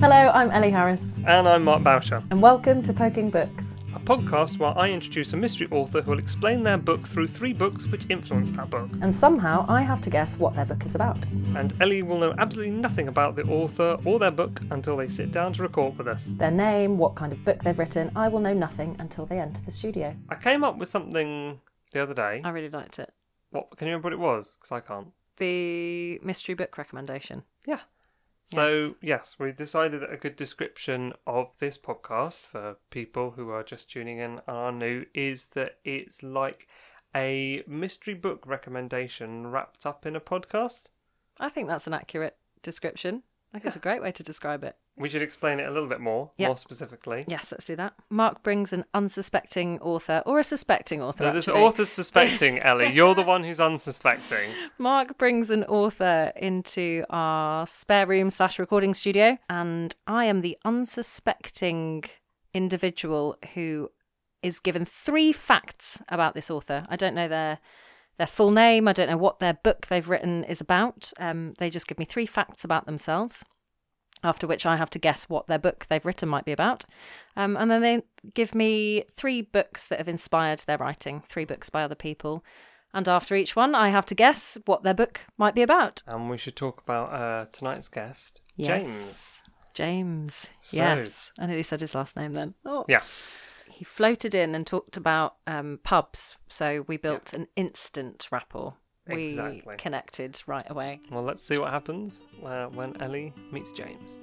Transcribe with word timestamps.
Hello, 0.00 0.30
I'm 0.32 0.50
Ellie 0.50 0.70
Harris, 0.70 1.16
And 1.26 1.46
I'm 1.46 1.64
Mark 1.64 1.82
Boucher, 1.82 2.22
and 2.30 2.40
welcome 2.40 2.82
to 2.82 2.92
Poking 2.92 3.28
Books. 3.30 3.76
a 3.94 4.00
podcast 4.00 4.58
where 4.58 4.76
I 4.76 4.88
introduce 4.90 5.32
a 5.34 5.36
mystery 5.36 5.68
author 5.70 6.00
who 6.00 6.12
will 6.12 6.18
explain 6.18 6.62
their 6.62 6.78
book 6.78 7.06
through 7.06 7.26
three 7.28 7.52
books 7.52 7.86
which 7.86 8.06
influenced 8.08 8.54
that 8.56 8.70
book. 8.70 8.88
And 9.02 9.14
somehow 9.14 9.66
I 9.68 9.82
have 9.82 10.00
to 10.02 10.10
guess 10.10 10.38
what 10.38 10.54
their 10.54 10.64
book 10.64 10.84
is 10.86 10.94
about. 10.94 11.18
And 11.54 11.74
Ellie 11.82 12.02
will 12.02 12.18
know 12.18 12.34
absolutely 12.38 12.74
nothing 12.74 13.08
about 13.08 13.36
the 13.36 13.42
author 13.42 13.98
or 14.04 14.18
their 14.18 14.30
book 14.30 14.60
until 14.70 14.96
they 14.96 15.08
sit 15.08 15.32
down 15.32 15.52
to 15.54 15.62
record 15.62 15.98
with 15.98 16.08
us. 16.08 16.24
Their 16.36 16.50
name, 16.50 16.96
what 16.96 17.14
kind 17.14 17.32
of 17.32 17.44
book 17.44 17.62
they've 17.62 17.78
written, 17.78 18.10
I 18.16 18.28
will 18.28 18.40
know 18.40 18.54
nothing 18.54 18.96
until 18.98 19.26
they 19.26 19.38
enter 19.38 19.60
the 19.62 19.70
studio. 19.70 20.16
I 20.28 20.36
came 20.36 20.64
up 20.64 20.78
with 20.78 20.88
something 20.88 21.60
the 21.92 22.02
other 22.02 22.14
day. 22.14 22.40
I 22.44 22.50
really 22.50 22.70
liked 22.70 22.98
it. 22.98 23.12
What 23.50 23.76
can 23.76 23.86
you 23.86 23.92
remember 23.92 24.06
what 24.06 24.12
it 24.14 24.18
was? 24.18 24.56
Because 24.58 24.72
I 24.72 24.80
can't. 24.80 25.08
The 25.36 26.20
mystery 26.22 26.54
book 26.54 26.78
recommendation. 26.78 27.42
Yeah. 27.66 27.80
So 28.52 28.96
yes, 29.00 29.36
we 29.38 29.52
decided 29.52 30.02
that 30.02 30.12
a 30.12 30.16
good 30.16 30.36
description 30.36 31.12
of 31.26 31.56
this 31.58 31.78
podcast 31.78 32.42
for 32.42 32.76
people 32.90 33.32
who 33.32 33.50
are 33.50 33.62
just 33.62 33.90
tuning 33.90 34.18
in 34.18 34.32
and 34.32 34.40
are 34.48 34.72
new 34.72 35.06
is 35.14 35.46
that 35.54 35.78
it's 35.84 36.22
like 36.22 36.66
a 37.14 37.62
mystery 37.66 38.14
book 38.14 38.44
recommendation 38.46 39.46
wrapped 39.46 39.86
up 39.86 40.04
in 40.06 40.16
a 40.16 40.20
podcast. 40.20 40.84
I 41.38 41.48
think 41.48 41.68
that's 41.68 41.86
an 41.86 41.94
accurate 41.94 42.36
description. 42.62 43.22
I 43.52 43.58
think 43.58 43.66
it's 43.66 43.76
a 43.76 43.80
great 43.80 44.02
way 44.02 44.12
to 44.12 44.22
describe 44.22 44.62
it. 44.64 44.76
We 45.00 45.08
should 45.08 45.22
explain 45.22 45.58
it 45.60 45.66
a 45.66 45.70
little 45.70 45.88
bit 45.88 45.98
more, 46.00 46.30
Yep. 46.36 46.48
more 46.48 46.58
specifically. 46.58 47.24
Yes, 47.26 47.50
let's 47.50 47.64
do 47.64 47.74
that. 47.76 47.94
Mark 48.10 48.42
brings 48.42 48.72
an 48.72 48.84
unsuspecting 48.92 49.80
author, 49.80 50.22
or 50.26 50.38
a 50.38 50.44
suspecting 50.44 51.02
author. 51.02 51.24
No, 51.24 51.32
there's 51.32 51.48
actually. 51.48 51.62
authors 51.62 51.88
suspecting, 51.88 52.58
Ellie. 52.70 52.92
You're 52.92 53.14
the 53.14 53.22
one 53.22 53.42
who's 53.42 53.60
unsuspecting. 53.60 54.50
Mark 54.78 55.16
brings 55.16 55.48
an 55.50 55.64
author 55.64 56.32
into 56.36 57.04
our 57.10 57.66
spare 57.66 58.06
room 58.06 58.28
slash 58.30 58.58
recording 58.58 58.92
studio, 58.94 59.38
and 59.48 59.96
I 60.06 60.26
am 60.26 60.42
the 60.42 60.58
unsuspecting 60.64 62.04
individual 62.54 63.36
who 63.54 63.90
is 64.42 64.60
given 64.60 64.84
three 64.84 65.32
facts 65.32 66.00
about 66.08 66.34
this 66.34 66.50
author. 66.50 66.84
I 66.88 66.96
don't 66.96 67.14
know 67.14 67.28
their 67.28 67.58
their 68.18 68.26
full 68.26 68.50
name. 68.50 68.86
I 68.86 68.92
don't 68.92 69.08
know 69.08 69.16
what 69.16 69.38
their 69.38 69.54
book 69.54 69.86
they've 69.86 70.06
written 70.08 70.44
is 70.44 70.60
about. 70.60 71.10
Um, 71.18 71.54
they 71.58 71.70
just 71.70 71.86
give 71.86 71.98
me 71.98 72.04
three 72.04 72.26
facts 72.26 72.64
about 72.64 72.84
themselves. 72.84 73.44
After 74.22 74.46
which 74.46 74.66
I 74.66 74.76
have 74.76 74.90
to 74.90 74.98
guess 74.98 75.24
what 75.30 75.46
their 75.46 75.58
book 75.58 75.86
they've 75.88 76.04
written 76.04 76.28
might 76.28 76.44
be 76.44 76.52
about. 76.52 76.84
Um, 77.36 77.56
and 77.56 77.70
then 77.70 77.80
they 77.80 78.02
give 78.34 78.54
me 78.54 79.04
three 79.16 79.40
books 79.42 79.86
that 79.86 79.98
have 79.98 80.08
inspired 80.08 80.60
their 80.66 80.76
writing, 80.78 81.22
three 81.28 81.44
books 81.46 81.70
by 81.70 81.82
other 81.82 81.94
people. 81.94 82.44
And 82.92 83.08
after 83.08 83.34
each 83.36 83.54
one, 83.56 83.74
I 83.74 83.88
have 83.90 84.04
to 84.06 84.14
guess 84.14 84.58
what 84.66 84.82
their 84.82 84.92
book 84.94 85.20
might 85.38 85.54
be 85.54 85.62
about. 85.62 86.02
And 86.06 86.28
we 86.28 86.36
should 86.36 86.56
talk 86.56 86.82
about 86.82 87.12
uh, 87.12 87.46
tonight's 87.52 87.88
guest, 87.88 88.42
James. 88.58 89.40
James. 89.72 90.48
So- 90.60 90.76
Yes. 90.78 91.32
I 91.38 91.46
nearly 91.46 91.62
said 91.62 91.80
his 91.80 91.94
last 91.94 92.16
name 92.16 92.32
then. 92.34 92.54
Oh. 92.64 92.84
Yeah. 92.88 93.02
He 93.70 93.84
floated 93.84 94.34
in 94.34 94.54
and 94.54 94.66
talked 94.66 94.96
about 94.98 95.36
um, 95.46 95.78
pubs. 95.84 96.36
So 96.48 96.84
we 96.88 96.98
built 96.98 97.32
an 97.32 97.46
instant 97.56 98.28
rapport. 98.30 98.74
We 99.08 99.28
Exactly. 99.28 99.76
connected 99.78 100.40
right 100.46 100.68
away. 100.70 101.00
Well, 101.10 101.22
let's 101.22 101.42
see 101.42 101.58
what 101.58 101.70
happens 101.70 102.20
uh, 102.44 102.66
when 102.66 103.00
Ellie 103.00 103.32
meets 103.50 103.72
James. 103.72 104.18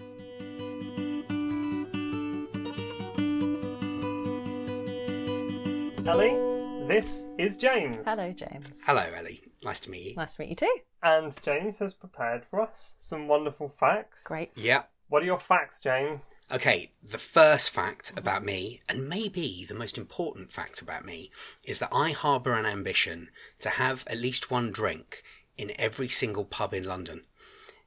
Ellie, 6.05 6.87
this 6.87 7.27
is 7.37 7.57
James. 7.57 7.97
Hello, 8.05 8.31
James. 8.31 8.71
Hello, 8.85 9.01
Ellie. 9.15 9.41
Nice 9.63 9.79
to 9.81 9.91
meet 9.91 10.05
you. 10.11 10.15
Nice 10.15 10.35
to 10.35 10.41
meet 10.41 10.49
you 10.49 10.55
too. 10.55 10.73
And 11.03 11.33
James 11.43 11.79
has 11.79 11.93
prepared 11.93 12.45
for 12.45 12.61
us 12.61 12.95
some 12.99 13.27
wonderful 13.27 13.67
facts. 13.69 14.23
Great. 14.23 14.51
Yeah. 14.55 14.83
What 15.09 15.23
are 15.23 15.25
your 15.25 15.39
facts, 15.39 15.79
James? 15.81 16.31
Okay, 16.51 16.91
the 17.01 17.17
first 17.17 17.69
fact 17.69 18.11
about 18.17 18.43
me, 18.43 18.81
and 18.89 19.07
maybe 19.07 19.65
the 19.67 19.73
most 19.75 19.97
important 19.97 20.51
fact 20.51 20.81
about 20.81 21.05
me, 21.05 21.31
is 21.63 21.79
that 21.79 21.89
I 21.93 22.11
harbour 22.11 22.53
an 22.53 22.65
ambition 22.65 23.29
to 23.59 23.69
have 23.69 24.03
at 24.07 24.17
least 24.19 24.51
one 24.51 24.71
drink 24.71 25.23
in 25.57 25.71
every 25.79 26.09
single 26.09 26.43
pub 26.45 26.73
in 26.73 26.83
London. 26.83 27.23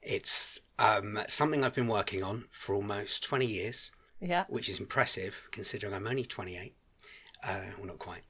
It's 0.02 0.60
um, 0.78 1.18
something 1.28 1.62
I've 1.62 1.74
been 1.74 1.88
working 1.88 2.22
on 2.22 2.46
for 2.50 2.74
almost 2.74 3.22
20 3.24 3.44
years, 3.44 3.90
Yeah. 4.18 4.44
which 4.48 4.68
is 4.70 4.80
impressive 4.80 5.42
considering 5.50 5.92
I'm 5.92 6.06
only 6.06 6.24
28. 6.24 6.74
Uh, 7.42 7.60
well, 7.76 7.86
not 7.86 7.98
quite. 7.98 8.22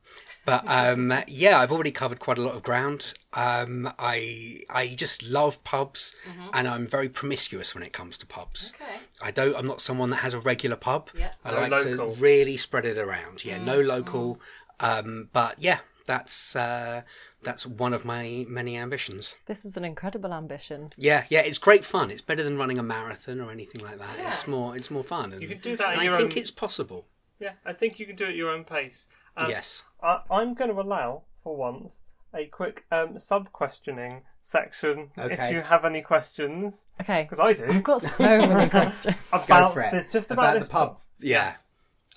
But 0.46 0.66
um, 0.66 1.12
yeah, 1.28 1.58
I've 1.60 1.70
already 1.70 1.90
covered 1.92 2.18
quite 2.18 2.38
a 2.38 2.42
lot 2.42 2.54
of 2.54 2.62
ground. 2.62 3.14
Um, 3.34 3.92
I 3.98 4.62
I 4.70 4.94
just 4.96 5.22
love 5.22 5.62
pubs, 5.64 6.14
and 6.52 6.66
I'm 6.66 6.86
very 6.86 7.08
promiscuous 7.08 7.74
when 7.74 7.82
it 7.84 7.92
comes 7.92 8.16
to 8.18 8.26
pubs. 8.26 8.72
Okay. 8.80 8.96
I 9.22 9.30
don't. 9.30 9.54
I'm 9.56 9.66
not 9.66 9.80
someone 9.80 10.10
that 10.10 10.16
has 10.16 10.34
a 10.34 10.40
regular 10.40 10.76
pub. 10.76 11.10
Yeah. 11.16 11.30
I 11.44 11.50
No 11.52 11.60
like 11.60 11.70
local. 11.72 12.14
to 12.14 12.20
really 12.20 12.56
spread 12.56 12.84
it 12.86 12.98
around. 12.98 13.44
Yeah, 13.44 13.62
no 13.62 13.78
local. 13.80 14.40
Um, 14.80 15.28
but 15.32 15.56
yeah, 15.58 15.80
that's 16.06 16.56
uh, 16.56 17.02
that's 17.42 17.66
one 17.66 17.92
of 17.92 18.04
my 18.04 18.44
many 18.48 18.76
ambitions. 18.78 19.34
This 19.46 19.64
is 19.64 19.76
an 19.76 19.84
incredible 19.84 20.32
ambition. 20.32 20.88
Yeah, 20.96 21.24
yeah, 21.28 21.40
it's 21.40 21.58
great 21.58 21.84
fun. 21.84 22.10
It's 22.10 22.22
better 22.22 22.42
than 22.42 22.56
running 22.56 22.78
a 22.78 22.82
marathon 22.82 23.40
or 23.40 23.50
anything 23.50 23.82
like 23.82 23.98
that. 23.98 24.16
It's 24.32 24.48
more, 24.48 24.74
it's 24.76 24.90
more 24.90 25.04
fun. 25.04 25.32
And, 25.32 25.42
You 25.42 25.48
can 25.48 25.58
do 25.58 25.76
that 25.76 25.86
at 25.88 25.94
and 25.96 26.02
your 26.04 26.14
I 26.14 26.18
think 26.18 26.32
own- 26.32 26.38
it's 26.38 26.50
possible. 26.50 27.06
Yeah, 27.38 27.52
I 27.64 27.72
think 27.72 27.98
you 27.98 28.06
can 28.06 28.16
do 28.16 28.24
it 28.24 28.30
at 28.30 28.34
your 28.36 28.50
own 28.50 28.64
pace. 28.64 29.06
Um, 29.36 29.48
yes. 29.48 29.82
I, 30.02 30.20
I'm 30.30 30.54
going 30.54 30.70
to 30.70 30.80
allow, 30.80 31.22
for 31.42 31.56
once, 31.56 32.02
a 32.34 32.46
quick 32.46 32.84
um, 32.92 33.18
sub 33.18 33.50
questioning 33.52 34.22
section 34.42 35.10
if 35.16 35.52
you 35.52 35.60
have 35.62 35.84
any 35.84 36.00
questions. 36.02 36.86
Okay. 37.00 37.22
Because 37.22 37.40
I 37.40 37.52
do. 37.52 37.66
I've 37.72 37.82
got 37.82 38.02
so 38.02 38.38
many 38.38 38.68
questions. 38.70 39.16
about 39.32 39.72
for 39.74 39.80
it. 39.82 39.90
this, 39.92 40.08
just 40.12 40.30
about, 40.30 40.54
this 40.58 40.68
pub. 40.68 41.00
Yeah. 41.20 41.56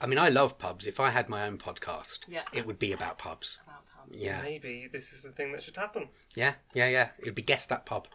I 0.02 0.08
mean, 0.08 0.20
I 0.20 0.30
love 0.30 0.58
pubs. 0.58 0.86
If 0.86 1.00
I 1.00 1.10
had 1.12 1.30
my 1.30 1.46
own 1.48 1.58
podcast, 1.58 2.20
Yeah. 2.28 2.42
it 2.54 2.66
would 2.66 2.80
be 2.80 2.92
about 2.94 3.18
pubs. 3.18 3.58
About 3.66 3.84
pubs. 3.88 4.24
Yeah, 4.24 4.42
Maybe 4.44 4.88
this 4.92 5.14
is 5.14 5.24
the 5.24 5.32
thing 5.32 5.52
that 5.54 5.64
should 5.64 5.78
happen. 5.78 6.10
yeah, 6.36 6.54
yeah, 6.74 6.90
yeah. 6.90 7.10
It 7.20 7.26
would 7.26 7.36
be 7.36 7.42
guess 7.42 7.66
that 7.68 7.86
pub. 7.86 8.08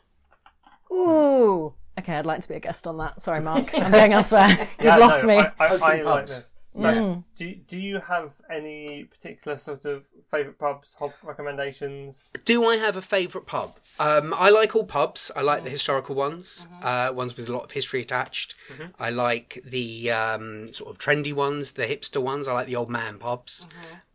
Ooh. 0.93 1.75
Okay, 1.99 2.15
I'd 2.15 2.27
like 2.27 2.41
to 2.43 2.49
be 2.49 2.55
a 2.55 2.61
guest 2.61 2.87
on 2.87 2.97
that. 2.99 3.21
Sorry, 3.21 3.41
Mark. 3.41 3.71
I'm 3.79 3.91
going 3.91 4.13
elsewhere. 4.13 4.49
You've 4.79 4.85
Yeah, 4.85 4.97
lost 4.99 5.23
no, 5.25 5.29
me. 5.29 5.37
I, 5.39 5.41
I, 5.59 5.67
I 5.67 5.67
Open 5.71 5.81
like 5.81 6.05
pubs. 6.05 6.37
this. 6.39 6.55
So, 6.77 7.25
do 7.35 7.55
do 7.55 7.79
you 7.79 8.01
have 8.01 8.35
any 8.51 9.05
particular 9.05 9.59
sort 9.59 9.85
of 9.85 10.05
favourite 10.31 10.59
pubs, 10.59 10.95
hob 10.95 11.13
recommendations? 11.23 12.33
Do 12.45 12.65
I 12.67 12.77
have 12.77 12.95
a 12.95 13.03
favourite 13.03 13.47
pub? 13.47 13.79
Um, 13.99 14.33
I 14.37 14.51
like 14.51 14.77
all 14.77 14.85
pubs. 14.85 15.33
I 15.35 15.43
like 15.43 15.65
the 15.65 15.71
historical 15.71 16.15
ones, 16.15 16.67
uh, 16.83 17.11
ones 17.13 17.37
with 17.37 17.49
a 17.49 17.53
lot 17.53 17.65
of 17.65 17.73
history 17.73 18.03
attached. 18.03 18.55
I 18.99 19.11
like 19.11 19.61
the 19.65 20.11
um, 20.13 20.69
sort 20.69 20.91
of 20.91 20.99
trendy 20.99 21.33
ones, 21.33 21.73
the 21.73 21.85
hipster 21.85 22.23
ones. 22.23 22.47
I 22.47 22.53
like 22.53 22.67
the 22.67 22.77
old 22.77 22.91
man 22.91 23.19
pubs. 23.19 23.67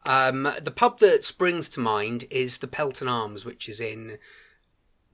Um, 0.06 0.47
the 0.62 0.72
pub 0.72 1.00
that 1.00 1.24
springs 1.24 1.68
to 1.69 1.80
mind 1.80 2.25
is 2.30 2.59
the 2.59 2.68
Pelton 2.68 3.08
Arms, 3.08 3.46
which 3.46 3.68
is 3.68 3.81
in 3.81 4.19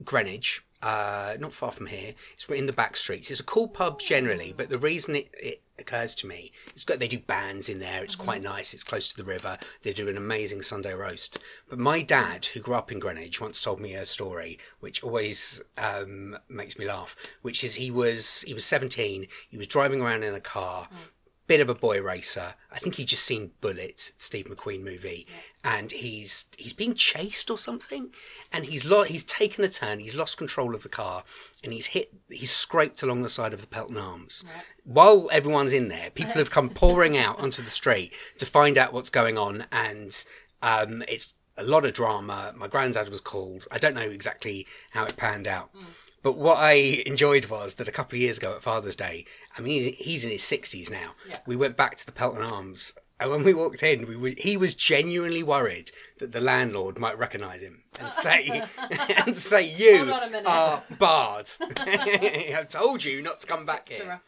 Greenwich, 0.04 0.64
uh, 0.82 1.36
not 1.40 1.54
far 1.54 1.72
from 1.72 1.88
here. 1.88 2.14
It's 2.34 2.48
in 2.50 2.66
the 2.66 2.74
back 2.74 2.96
streets. 2.96 3.30
It's 3.30 3.40
a 3.40 3.46
cool 3.46 3.68
pub 3.68 4.00
generally, 4.00 4.54
but 4.56 4.70
the 4.70 4.78
reason 4.78 5.16
it, 5.16 5.30
it 5.34 5.62
occurs 5.78 6.14
to 6.16 6.28
me, 6.28 6.52
it's 6.70 6.84
got 6.84 7.00
they 7.00 7.08
do 7.08 7.20
bands 7.20 7.70
in 7.70 7.80
there. 7.80 8.04
It's 8.04 8.16
quite 8.16 8.42
nice. 8.42 8.74
It's 8.74 8.84
close 8.84 9.08
to 9.10 9.18
the 9.18 9.24
river. 9.24 9.58
They 9.82 9.94
do 9.94 10.08
an 10.08 10.18
amazing 10.18 10.62
Sunday 10.62 10.94
roast. 10.94 11.38
But 11.70 11.80
my 11.80 12.02
dad, 12.02 12.46
who 12.46 12.60
grew 12.60 12.76
up 12.76 12.92
in 12.92 13.00
Greenwich, 13.00 13.42
once 13.42 13.62
told 13.62 13.80
me 13.80 13.94
a 13.94 14.06
story 14.06 14.60
which 14.80 15.04
always 15.04 15.62
um, 15.78 16.38
makes 16.50 16.78
me 16.78 16.88
laugh. 16.88 17.16
Which 17.42 17.64
is 17.64 17.76
he 17.76 17.92
was 17.92 18.44
he 18.44 18.54
was 18.54 18.66
seventeen. 18.66 19.28
He 19.50 19.58
was 19.58 19.68
driving 19.68 20.02
around 20.02 20.24
in 20.24 20.34
a 20.34 20.42
car. 20.42 20.88
Bit 21.50 21.62
of 21.62 21.70
a 21.70 21.74
boy 21.74 22.00
racer. 22.00 22.54
I 22.72 22.78
think 22.78 22.94
he'd 22.96 23.08
just 23.08 23.24
seen 23.24 23.54
Bullitt, 23.60 24.14
Steve 24.20 24.46
McQueen 24.46 24.84
movie, 24.84 25.26
and 25.64 25.92
he's 25.92 26.46
he's 26.60 26.74
being 26.74 26.94
chased 26.94 27.50
or 27.50 27.58
something, 27.58 28.12
and 28.54 28.66
he's 28.66 28.86
lo- 28.86 29.04
he's 29.04 29.24
taken 29.24 29.64
a 29.64 29.68
turn. 29.68 29.98
He's 29.98 30.14
lost 30.16 30.38
control 30.38 30.76
of 30.76 30.84
the 30.84 30.90
car, 30.90 31.24
and 31.64 31.74
he's 31.74 31.88
hit. 31.88 32.14
He's 32.30 32.52
scraped 32.52 33.02
along 33.02 33.24
the 33.24 33.30
side 33.30 33.52
of 33.52 33.62
the 33.62 33.68
Pelton 33.68 33.98
Arms. 33.98 34.46
While 34.84 35.28
everyone's 35.32 35.74
in 35.74 35.88
there, 35.90 36.12
people 36.12 36.36
have 36.36 36.52
come 36.52 36.70
pouring 36.70 37.18
out 37.18 37.40
onto 37.40 37.64
the 37.64 37.72
street 37.72 38.14
to 38.38 38.46
find 38.46 38.78
out 38.78 38.94
what's 38.94 39.10
going 39.10 39.40
on, 39.40 39.66
and 39.72 40.24
um, 40.62 41.02
it's 41.08 41.34
a 41.58 41.64
lot 41.64 41.84
of 41.84 41.94
drama. 41.94 42.54
My 42.56 42.68
granddad 42.68 43.10
was 43.10 43.22
called. 43.22 43.66
I 43.72 43.80
don't 43.80 43.96
know 43.96 44.02
exactly 44.02 44.68
how 44.92 45.06
it 45.06 45.18
panned 45.18 45.48
out. 45.48 45.72
But 46.22 46.38
what 46.38 46.58
I 46.58 47.04
enjoyed 47.06 47.46
was 47.46 47.76
that 47.76 47.88
a 47.88 47.92
couple 47.92 48.18
of 48.18 48.22
years 48.22 48.38
ago 48.38 48.54
at 48.56 48.62
Father's 48.62 48.96
Day, 48.96 49.26
I 49.58 49.62
mean, 49.62 49.82
he's, 49.82 49.96
he's 49.98 50.24
in 50.24 50.32
his 50.32 50.42
60s 50.42 50.92
now. 50.92 51.16
We 51.46 51.56
went 51.56 51.78
back 51.78 51.96
to 51.96 52.06
the 52.06 52.12
Pelton 52.12 52.44
Arms, 52.44 52.94
and 53.20 53.30
when 53.32 53.44
we 53.44 53.54
walked 53.54 53.84
in, 53.84 54.08
we 54.08 54.16
were, 54.16 54.32
he 54.38 54.58
was 54.58 54.76
genuinely 54.76 55.44
worried 55.44 55.92
that 56.20 56.32
the 56.32 56.40
landlord 56.42 56.98
might 57.00 57.18
recognise 57.18 57.62
him 57.62 57.84
and 58.00 58.12
say, 58.12 58.62
and 59.26 59.36
say, 59.36 59.64
"You 59.70 60.12
on 60.14 60.46
are 60.46 60.84
barred. 60.98 61.52
I've 61.80 62.70
told 62.70 63.04
you 63.04 63.22
not 63.22 63.42
to 63.42 63.48
come 63.48 63.66
back 63.66 63.90
here." 63.90 64.22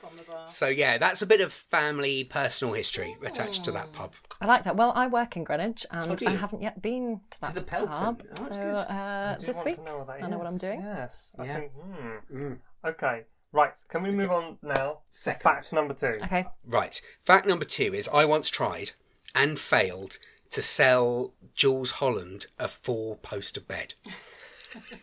So 0.48 0.68
yeah, 0.68 0.98
that's 0.98 1.22
a 1.22 1.26
bit 1.26 1.42
of 1.42 1.54
family 1.54 2.24
personal 2.24 2.74
history 2.74 3.16
attached 3.26 3.64
to 3.66 3.72
that 3.72 3.94
pub. 3.94 4.14
I 4.42 4.46
like 4.48 4.64
that. 4.64 4.76
Well, 4.76 4.92
I 4.96 5.08
work 5.08 5.36
in 5.38 5.44
Greenwich, 5.44 5.86
and 5.92 6.12
Oh, 6.24 6.28
I 6.28 6.32
haven't 6.36 6.62
yet 6.62 6.82
been 6.82 7.22
to 7.32 7.42
that 7.42 7.56
the 7.56 7.62
Pelton? 7.62 7.92
pub. 7.94 8.24
Oh, 8.24 8.44
that's 8.44 8.56
so 8.58 8.62
good. 8.62 8.76
uh, 8.76 9.36
Do 9.38 9.46
this 9.46 9.56
want 9.56 9.66
week, 9.68 9.76
to 9.78 9.84
know 9.84 9.98
what 10.00 10.08
that 10.08 10.24
I 10.24 10.28
know 10.28 10.38
what 10.38 10.48
is? 10.48 10.52
I'm 10.54 10.58
doing. 10.58 10.82
Yes. 10.82 11.30
I 11.38 11.46
Yeah. 11.46 11.56
think, 11.60 11.72
hmm. 11.74 12.38
Mm. 12.38 12.58
Okay. 12.86 13.22
Right, 13.54 13.74
can 13.90 14.04
we 14.04 14.12
move 14.12 14.32
on 14.32 14.58
now? 14.62 15.00
Second. 15.10 15.42
Fact 15.42 15.74
number 15.74 15.94
two. 15.94 16.14
Okay. 16.24 16.46
Right. 16.66 17.02
Fact 17.20 17.46
number 17.46 17.66
two 17.66 17.94
is 17.94 18.08
I 18.08 18.26
once 18.26 18.50
tried 18.50 18.92
and 19.36 19.60
failed 19.60 20.18
to 20.52 20.62
sell 20.62 21.34
Jools 21.56 21.92
Holland 21.92 22.46
a 22.58 22.68
four 22.68 23.18
poster 23.18 23.62
bed. 23.62 23.94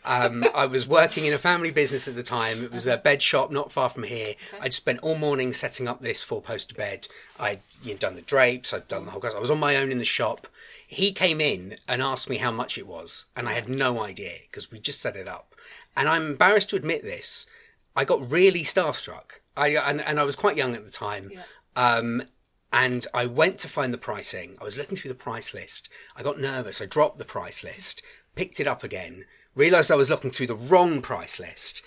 Um, 0.04 0.46
I 0.54 0.64
was 0.64 0.88
working 0.88 1.26
in 1.26 1.34
a 1.34 1.38
family 1.38 1.70
business 1.70 2.08
at 2.08 2.14
the 2.14 2.22
time. 2.22 2.64
It 2.64 2.72
was 2.72 2.86
a 2.86 2.96
bed 2.96 3.20
shop 3.20 3.50
not 3.50 3.70
far 3.70 3.90
from 3.90 4.04
here. 4.04 4.34
I'd 4.60 4.72
spent 4.72 5.00
all 5.00 5.14
morning 5.14 5.52
setting 5.52 5.86
up 5.86 6.00
this 6.00 6.22
four 6.22 6.40
poster 6.40 6.74
bed. 6.74 7.06
I'd 7.38 7.60
you 7.82 7.92
know, 7.92 7.98
done 7.98 8.16
the 8.16 8.22
drapes, 8.22 8.72
I'd 8.72 8.88
done 8.88 9.04
the 9.04 9.10
whole. 9.10 9.22
I 9.26 9.38
was 9.38 9.50
on 9.50 9.60
my 9.60 9.76
own 9.76 9.92
in 9.92 9.98
the 9.98 10.04
shop. 10.04 10.46
He 10.86 11.12
came 11.12 11.40
in 11.40 11.76
and 11.86 12.00
asked 12.00 12.30
me 12.30 12.38
how 12.38 12.50
much 12.50 12.78
it 12.78 12.86
was, 12.86 13.26
and 13.36 13.46
I 13.46 13.52
had 13.52 13.68
no 13.68 14.02
idea 14.02 14.38
because 14.48 14.70
we 14.70 14.78
just 14.78 15.02
set 15.02 15.16
it 15.16 15.28
up. 15.28 15.54
And 15.94 16.08
I'm 16.08 16.26
embarrassed 16.26 16.70
to 16.70 16.76
admit 16.76 17.02
this. 17.02 17.46
I 17.98 18.04
got 18.04 18.30
really 18.30 18.62
starstruck. 18.62 19.40
I 19.56 19.70
and, 19.70 20.00
and 20.00 20.20
I 20.20 20.22
was 20.22 20.36
quite 20.36 20.56
young 20.56 20.76
at 20.76 20.84
the 20.84 20.90
time. 20.90 21.32
Um, 21.74 22.22
and 22.72 23.04
I 23.12 23.26
went 23.26 23.58
to 23.58 23.68
find 23.68 23.92
the 23.92 23.98
pricing. 23.98 24.56
I 24.60 24.64
was 24.64 24.76
looking 24.76 24.96
through 24.96 25.08
the 25.08 25.16
price 25.16 25.52
list. 25.52 25.88
I 26.14 26.22
got 26.22 26.38
nervous. 26.38 26.80
I 26.80 26.86
dropped 26.86 27.18
the 27.18 27.24
price 27.24 27.64
list, 27.64 28.02
picked 28.36 28.60
it 28.60 28.68
up 28.68 28.84
again, 28.84 29.24
realized 29.56 29.90
I 29.90 29.96
was 29.96 30.10
looking 30.10 30.30
through 30.30 30.46
the 30.46 30.54
wrong 30.54 31.02
price 31.02 31.40
list. 31.40 31.82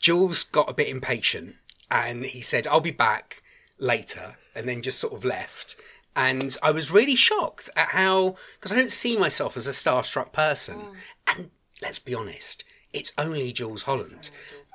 Jools 0.00 0.42
got 0.42 0.68
a 0.68 0.74
bit 0.74 0.88
impatient 0.88 1.54
and 1.90 2.24
he 2.24 2.40
said, 2.40 2.66
I'll 2.66 2.80
be 2.80 2.90
back 2.90 3.42
later, 3.78 4.36
and 4.56 4.68
then 4.68 4.82
just 4.82 4.98
sort 4.98 5.12
of 5.12 5.24
left. 5.24 5.76
And 6.16 6.56
I 6.60 6.72
was 6.72 6.90
really 6.90 7.14
shocked 7.16 7.70
at 7.76 7.88
how, 7.88 8.36
because 8.54 8.72
I 8.72 8.76
don't 8.76 8.90
see 8.90 9.16
myself 9.16 9.56
as 9.56 9.68
a 9.68 9.70
starstruck 9.70 10.32
person. 10.32 10.80
And 11.28 11.50
let's 11.82 12.00
be 12.00 12.14
honest, 12.14 12.64
it's 12.92 13.12
only 13.16 13.52
Jools 13.52 13.82
Holland. 13.84 14.30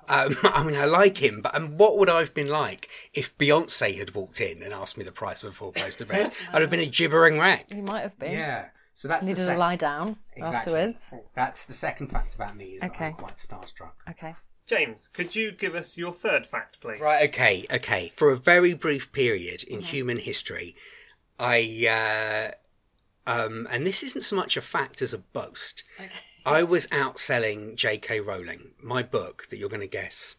Um, 0.10 0.36
I 0.44 0.63
mean, 0.63 0.75
I 0.75 0.86
like 0.86 1.18
him, 1.18 1.42
but 1.42 1.56
um, 1.56 1.78
what 1.78 1.98
would 1.98 2.10
I 2.10 2.19
have 2.19 2.34
been 2.34 2.50
like 2.50 2.90
if 3.13 3.38
Beyonce 3.38 3.98
had 3.98 4.13
walked 4.13 4.42
in 4.42 4.63
and 4.63 4.74
asked 4.74 4.98
me 4.98 5.04
the 5.04 5.12
price 5.12 5.44
of 5.44 5.50
a 5.50 5.52
four 5.52 5.72
poster 5.72 6.06
bed? 6.06 6.31
I'd 6.54 6.62
have 6.62 6.69
been 6.69 6.80
a 6.80 6.86
gibbering 6.86 7.40
wreck. 7.40 7.68
You 7.74 7.84
might 7.84 8.02
have 8.02 8.18
been. 8.18 8.34
Yeah. 8.34 8.68
So 8.94 9.10
that's 9.10 9.25
Needed 9.25 9.46
the 9.46 9.54
to 9.54 9.57
lie 9.57 9.75
down 9.75 10.18
Exactly. 10.38 10.74
afterwards. 10.74 11.13
That's 11.34 11.66
the 11.66 11.74
second 11.74 12.07
fact 12.07 12.34
about 12.34 12.56
me 12.56 12.75
is 12.75 12.81
that 12.81 12.94
I'm 13.00 13.13
quite 13.13 13.36
starstruck. 13.36 13.92
Okay. 14.10 14.36
James, 14.68 15.10
could 15.13 15.36
you 15.36 15.52
give 15.52 15.75
us 15.75 15.98
your 15.98 16.13
third 16.13 16.46
fact, 16.46 16.80
please? 16.80 17.00
Right. 17.00 17.28
Okay. 17.30 17.66
Okay. 17.72 18.12
For 18.16 18.31
a 18.31 18.38
very 18.38 18.74
brief 18.74 19.12
period 19.12 19.63
in 19.63 19.81
human 19.81 20.18
history, 20.18 20.75
I 21.38 22.51
uh, 23.28 23.30
um, 23.30 23.68
and 23.69 23.86
this 23.86 24.01
isn't 24.01 24.22
so 24.22 24.36
much 24.36 24.56
a 24.58 24.62
fact 24.62 25.01
as 25.01 25.13
a 25.13 25.18
boast. 25.18 25.84
I 26.45 26.63
was 26.63 26.88
outselling 26.88 27.75
J.K. 27.75 28.19
Rowling. 28.19 28.71
My 28.81 29.01
book 29.03 29.47
that 29.50 29.57
you're 29.57 29.69
going 29.69 29.81
to 29.81 29.88
guess 29.88 30.36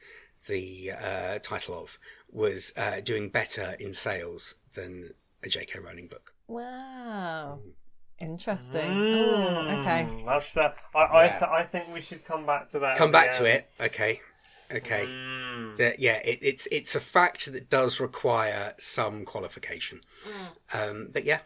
the 0.47 0.93
uh, 0.93 1.39
title 1.41 1.79
of 1.83 1.99
was 2.31 2.73
uh, 2.77 3.01
doing 3.01 3.29
better 3.29 3.75
in 3.81 3.93
sales 3.93 4.55
than 4.75 5.15
a 5.43 5.49
J.K. 5.49 5.79
Rowling 5.81 6.07
book. 6.07 6.33
Wow. 6.47 7.59
Interesting. 8.21 8.91
Mm, 8.91 9.77
Oh, 9.77 9.81
okay. 9.81 10.09
That's, 10.25 10.57
uh, 10.57 10.73
I, 10.95 10.99
I, 11.25 11.29
th- 11.29 11.43
I 11.43 11.63
think 11.65 11.93
we 11.93 12.01
should 12.01 12.25
come 12.25 12.47
back 12.47 12.69
to 12.71 12.79
that. 12.79 12.97
Come 12.97 13.13
back 13.13 13.31
to 13.33 13.45
it. 13.45 13.69
Okay. 13.81 14.21
Okay. 14.75 15.07
Mm. 15.07 15.77
that 15.77 16.01
yeah, 16.01 16.19
it, 16.25 16.41
it's 16.43 16.67
it's 16.73 16.97
a 16.97 17.01
fact 17.01 17.53
that 17.53 17.71
does 17.71 18.01
require 18.01 18.73
some 18.79 19.25
qualification. 19.25 20.01
Um, 20.75 21.11
but 21.13 21.25
yeah, 21.25 21.39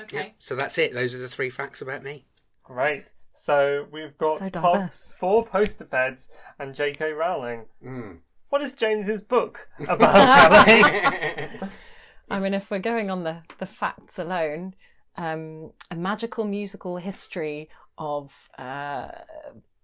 Okay. 0.00 0.16
yeah. 0.16 0.26
So 0.38 0.56
that's 0.56 0.78
it. 0.78 0.94
Those 0.94 1.14
are 1.14 1.18
the 1.18 1.28
three 1.28 1.50
facts 1.50 1.82
about 1.82 2.02
me. 2.02 2.24
Great. 2.62 3.04
So 3.36 3.86
we've 3.92 4.16
got 4.18 4.38
So 4.38 4.50
pub- 4.50 4.52
diverse. 4.74 5.14
four 5.20 5.44
poster 5.46 5.84
beds 5.84 6.28
and 6.58 6.74
J.K. 6.74 7.12
Rowling. 7.12 7.66
Mm. 7.84 8.18
What 8.48 8.62
is 8.62 8.74
James's 8.74 9.20
book 9.20 9.68
about? 9.88 10.68
Ellie? 10.68 11.48
I 12.30 12.40
mean, 12.40 12.54
if 12.54 12.70
we're 12.70 12.78
going 12.78 13.10
on 13.10 13.22
the, 13.24 13.42
the 13.58 13.66
facts 13.66 14.18
alone, 14.18 14.74
um, 15.16 15.72
a 15.90 15.94
magical 15.94 16.44
musical 16.44 16.96
history 16.96 17.68
of 17.98 18.32
uh, 18.58 19.08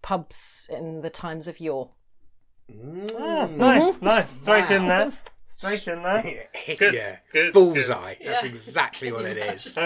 pubs 0.03 0.69
in 0.71 1.03
the 1.03 1.11
times 1.11 1.47
of 1.47 1.61
yore. 1.61 1.91
Ah, 3.19 3.47
nice, 3.47 4.01
nice. 4.01 4.31
Straight 4.41 4.71
in 4.71 4.89
there. 4.89 5.09
Straight 5.47 5.87
in 5.89 6.03
there. 6.03 6.49
Good, 6.79 6.95
yeah, 6.95 7.19
good, 7.33 7.53
bullseye. 7.53 8.15
That's 8.25 8.45
exactly 8.45 9.13
what 9.13 9.27
it 9.27 9.37
is. 9.37 9.79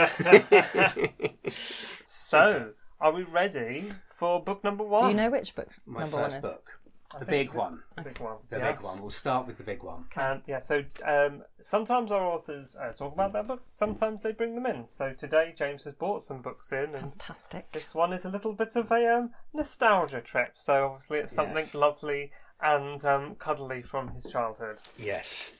So, 2.06 2.72
are 3.00 3.12
we 3.12 3.22
ready 3.22 3.92
for 4.08 4.42
book 4.42 4.64
number 4.64 4.84
one? 4.84 5.02
Do 5.02 5.08
you 5.08 5.14
know 5.14 5.30
which 5.30 5.54
book 5.54 5.68
My 5.86 6.00
number 6.02 6.16
first 6.18 6.36
one 6.42 6.44
is? 6.44 6.50
book, 6.52 6.78
the 7.18 7.24
big 7.26 7.52
one, 7.54 7.82
Big 8.02 8.18
one. 8.18 8.36
the 8.48 8.58
yes. 8.58 8.76
big 8.76 8.84
one. 8.84 9.00
We'll 9.00 9.10
start 9.10 9.46
with 9.46 9.58
the 9.58 9.64
big 9.64 9.82
one. 9.82 10.06
Um, 10.16 10.42
yeah, 10.46 10.58
so 10.58 10.82
um, 11.04 11.42
sometimes 11.62 12.10
our 12.10 12.24
authors 12.24 12.76
uh, 12.76 12.92
talk 12.92 13.12
about 13.14 13.32
their 13.32 13.42
books, 13.42 13.68
sometimes 13.70 14.22
they 14.22 14.32
bring 14.32 14.54
them 14.54 14.66
in. 14.66 14.88
So 14.88 15.12
today, 15.12 15.54
James 15.56 15.84
has 15.84 15.94
brought 15.94 16.22
some 16.24 16.42
books 16.42 16.72
in, 16.72 16.94
and 16.94 17.12
Fantastic. 17.12 17.70
this 17.72 17.94
one 17.94 18.12
is 18.12 18.24
a 18.24 18.28
little 18.30 18.52
bit 18.52 18.74
of 18.76 18.90
a 18.90 19.06
um, 19.16 19.30
nostalgia 19.54 20.20
trip. 20.20 20.52
So 20.54 20.86
obviously, 20.86 21.18
it's 21.18 21.34
something 21.34 21.56
Yes. 21.56 21.74
lovely 21.74 22.32
and 22.60 23.04
um, 23.04 23.34
cuddly 23.36 23.82
from 23.82 24.08
his 24.14 24.26
childhood. 24.26 24.78
Yes, 24.98 25.50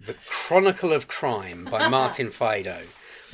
the 0.00 0.14
Chronicle 0.28 0.92
of 0.92 1.08
Crime 1.08 1.64
by 1.70 1.88
Martin 1.98 2.30
Fido, 2.30 2.82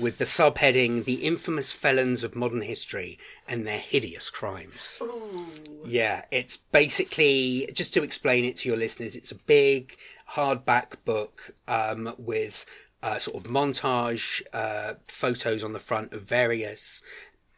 with 0.00 0.18
the 0.18 0.24
subheading 0.24 1.04
"The 1.04 1.26
Infamous 1.26 1.72
Felons 1.72 2.24
of 2.24 2.34
Modern 2.34 2.62
History 2.62 3.18
and 3.48 3.66
Their 3.66 3.78
Hideous 3.78 4.30
Crimes." 4.30 5.00
Yeah, 5.84 6.24
it's 6.30 6.56
basically 6.56 7.68
just 7.72 7.94
to 7.94 8.02
explain 8.02 8.44
it 8.44 8.56
to 8.56 8.68
your 8.68 8.78
listeners. 8.78 9.16
It's 9.16 9.32
a 9.32 9.36
big 9.36 9.96
hardback 10.32 11.04
book 11.04 11.54
um, 11.68 12.14
with 12.18 12.66
uh, 13.02 13.18
sort 13.18 13.44
of 13.44 13.50
montage 13.50 14.42
uh, 14.52 14.94
photos 15.08 15.64
on 15.64 15.72
the 15.72 15.78
front 15.78 16.12
of 16.12 16.22
various 16.22 17.02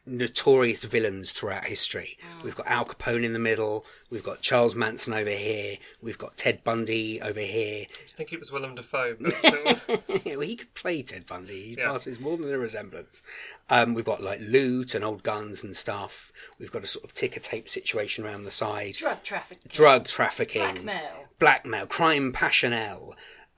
notorious 0.05 0.83
villains 0.83 1.31
throughout 1.31 1.65
history. 1.65 2.17
We've 2.43 2.55
got 2.55 2.67
Al 2.67 2.85
Capone 2.85 3.23
in 3.23 3.33
the 3.33 3.39
middle. 3.39 3.85
We've 4.09 4.23
got 4.23 4.41
Charles 4.41 4.75
Manson 4.75 5.13
over 5.13 5.29
here. 5.29 5.77
We've 6.01 6.17
got 6.17 6.35
Ted 6.37 6.63
Bundy 6.63 7.21
over 7.21 7.39
here. 7.39 7.85
I 7.89 8.03
just 8.03 8.17
think 8.17 8.33
it 8.33 8.39
was 8.39 8.51
Willem 8.51 8.75
Dafoe. 8.75 9.15
But 9.19 9.33
well, 10.25 10.41
he 10.41 10.55
could 10.55 10.73
play 10.73 11.01
Ted 11.03 11.25
Bundy. 11.25 11.61
He 11.69 11.75
Yeah. 11.77 11.87
passes 11.89 12.19
more 12.19 12.37
than 12.37 12.53
a 12.53 12.57
resemblance. 12.57 13.23
Um, 13.69 13.93
we've 13.93 14.03
got 14.05 14.21
like 14.21 14.39
loot 14.41 14.93
and 14.93 15.05
old 15.05 15.23
guns 15.23 15.63
and 15.63 15.75
stuff. 15.75 16.31
We've 16.59 16.71
got 16.71 16.83
a 16.83 16.87
sort 16.87 17.05
of 17.05 17.13
ticker 17.13 17.39
tape 17.39 17.69
situation 17.69 18.25
around 18.25 18.43
the 18.43 18.51
side. 18.51 18.95
Drug 18.95 19.23
trafficking. 19.23 19.71
Drug 19.73 20.05
trafficking, 20.07 20.61
Blackmail. 20.83 21.27
blackmail, 21.39 21.85
crime 21.87 22.33
passionnel, 22.33 23.13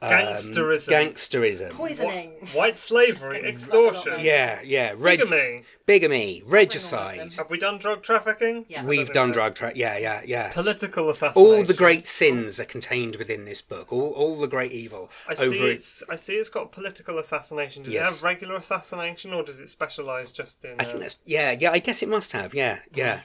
um, 0.06 0.12
Gangsterism. 0.12 0.90
gangsterism. 0.90 1.70
Poisoning. 1.72 2.32
white 2.54 2.78
slavery, 2.78 3.40
extortion, 3.48 4.14
Yeah, 4.20 4.62
yeah. 4.64 4.94
Reg- 4.98 5.20
bigamy. 5.20 5.64
bigamy, 5.86 6.44
regicide. 6.46 7.34
Have 7.36 7.50
we 7.50 7.58
done 7.58 7.78
drug 7.78 8.04
trafficking? 8.04 8.66
Yeah. 8.68 8.84
We've 8.86 9.10
done 9.12 9.32
drug 9.32 9.56
tra- 9.56 9.74
Yeah, 9.76 9.98
yeah, 9.98 10.22
yeah. 10.26 10.54
Political 10.54 11.10
assassination. 11.10 11.58
All 11.60 11.64
the 11.64 11.74
great 11.74 12.08
sins 12.08 12.60
are 12.60 12.66
contained 12.66 13.16
within 13.18 13.46
this 13.46 13.62
book. 13.62 13.92
All, 13.94 14.12
all 14.14 14.40
the 14.40 14.48
great 14.48 14.72
evil 14.72 15.10
I 15.28 15.34
over 15.34 15.46
see. 15.52 15.70
its. 15.72 16.02
It's, 16.02 16.10
I 16.10 16.16
see. 16.16 16.36
It's 16.36 16.50
got 16.50 16.72
political 16.72 17.20
assassination. 17.20 17.84
Does 17.84 17.94
Yes. 17.94 18.08
it 18.08 18.14
have 18.16 18.24
regular 18.24 18.56
assassination, 18.56 19.34
or 19.34 19.44
does 19.44 19.60
it 19.60 19.70
specialise 19.70 20.32
just 20.32 20.64
in? 20.66 20.72
I 20.80 20.84
uh, 20.84 20.86
think 20.86 21.00
that's 21.02 21.20
yeah, 21.26 21.56
yeah. 21.60 21.72
I 21.72 21.80
guess 21.80 22.02
it 22.04 22.10
must 22.10 22.32
have. 22.34 22.54
Yeah, 22.54 22.80
yeah. 22.94 23.22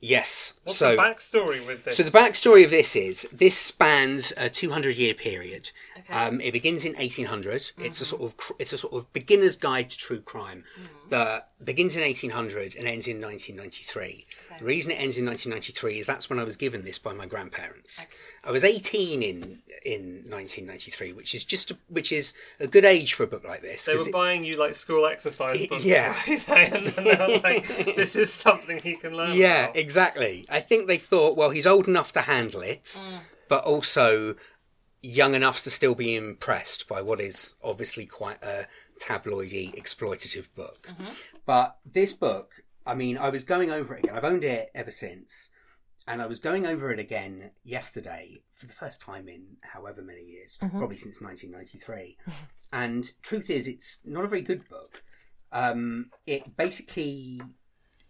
Yes. 0.00 0.54
What's 0.64 0.78
so 0.78 0.92
the 0.92 0.96
backstory 0.96 1.64
with 1.66 1.84
this? 1.84 1.96
So 1.96 2.02
the 2.02 2.10
backstory 2.10 2.64
of 2.64 2.70
this 2.70 2.96
is 2.96 3.28
this 3.32 3.56
spans 3.56 4.32
a 4.36 4.48
200 4.48 4.96
year 4.96 5.12
period. 5.14 5.70
Um, 6.10 6.40
it 6.40 6.52
begins 6.52 6.84
in 6.84 6.94
1800. 6.94 7.72
It's 7.78 8.00
a 8.00 8.04
sort 8.04 8.22
of 8.22 8.36
cr- 8.36 8.54
it's 8.58 8.72
a 8.72 8.78
sort 8.78 8.94
of 8.94 9.12
beginner's 9.12 9.56
guide 9.56 9.90
to 9.90 9.96
true 9.96 10.20
crime 10.20 10.64
that 11.10 11.50
begins 11.62 11.96
in 11.96 12.02
1800 12.02 12.74
and 12.76 12.88
ends 12.88 13.06
in 13.06 13.20
1993. 13.20 14.26
The 14.60 14.66
reason 14.66 14.90
it 14.92 15.00
ends 15.00 15.16
in 15.18 15.24
1993 15.26 15.98
is 15.98 16.06
that's 16.06 16.28
when 16.30 16.38
I 16.38 16.44
was 16.44 16.56
given 16.56 16.84
this 16.84 16.98
by 16.98 17.12
my 17.14 17.26
grandparents. 17.26 18.06
I 18.44 18.50
was 18.52 18.62
18 18.62 19.22
in 19.22 19.62
in 19.84 20.24
1993, 20.28 21.14
which 21.14 21.34
is 21.34 21.44
just 21.44 21.70
a, 21.70 21.78
which 21.88 22.12
is 22.12 22.34
a 22.60 22.66
good 22.66 22.84
age 22.84 23.14
for 23.14 23.22
a 23.22 23.26
book 23.26 23.42
like 23.44 23.62
this. 23.62 23.86
they 23.86 23.92
'cause 23.94 24.02
were 24.02 24.08
it- 24.10 24.12
buying 24.12 24.44
you 24.44 24.58
like 24.58 24.74
school 24.74 25.06
exercise 25.06 25.58
It- 25.60 25.70
books, 25.70 25.84
yeah. 25.84 26.14
right? 26.48 26.70
and 26.72 26.84
they 26.86 27.40
like, 27.40 27.96
"This 27.96 28.14
is 28.16 28.32
something 28.32 28.78
he 28.78 28.96
can 28.96 29.16
learn." 29.16 29.36
Yeah, 29.36 29.64
about. 29.64 29.76
exactly. 29.76 30.44
I 30.50 30.60
think 30.60 30.86
they 30.86 30.98
thought, 30.98 31.36
well, 31.36 31.50
he's 31.50 31.66
old 31.66 31.88
enough 31.88 32.12
to 32.12 32.20
handle 32.20 32.60
it, 32.60 32.84
mm. 33.00 33.20
but 33.48 33.64
also 33.64 34.36
young 35.02 35.34
enough 35.34 35.62
to 35.62 35.70
still 35.70 35.94
be 35.94 36.14
impressed 36.14 36.86
by 36.86 37.00
what 37.00 37.20
is 37.22 37.54
obviously 37.64 38.04
quite 38.04 38.42
a 38.42 38.66
tabloidy, 39.02 39.74
exploitative 39.74 40.48
book. 40.54 40.88
Mm-hmm. 40.90 41.12
But 41.46 41.78
this 41.86 42.12
book, 42.12 42.62
I 42.90 42.94
mean, 42.94 43.16
I 43.16 43.28
was 43.30 43.44
going 43.44 43.70
over 43.70 43.94
it 43.94 44.00
again. 44.00 44.16
I've 44.16 44.24
owned 44.24 44.42
it 44.42 44.68
ever 44.74 44.90
since, 44.90 45.50
and 46.08 46.20
I 46.20 46.26
was 46.26 46.40
going 46.40 46.66
over 46.66 46.90
it 46.92 46.98
again 46.98 47.52
yesterday 47.62 48.42
for 48.50 48.66
the 48.66 48.72
first 48.72 49.00
time 49.00 49.28
in 49.28 49.42
however 49.62 50.02
many 50.02 50.22
years, 50.24 50.58
probably 50.58 50.96
since 50.96 51.20
1993. 51.20 52.16
And 52.72 53.10
truth 53.22 53.48
is, 53.48 53.68
it's 53.68 54.00
not 54.04 54.24
a 54.24 54.28
very 54.28 54.42
good 54.42 54.68
book. 54.68 55.04
Um, 55.52 56.10
it 56.26 56.56
basically 56.56 57.40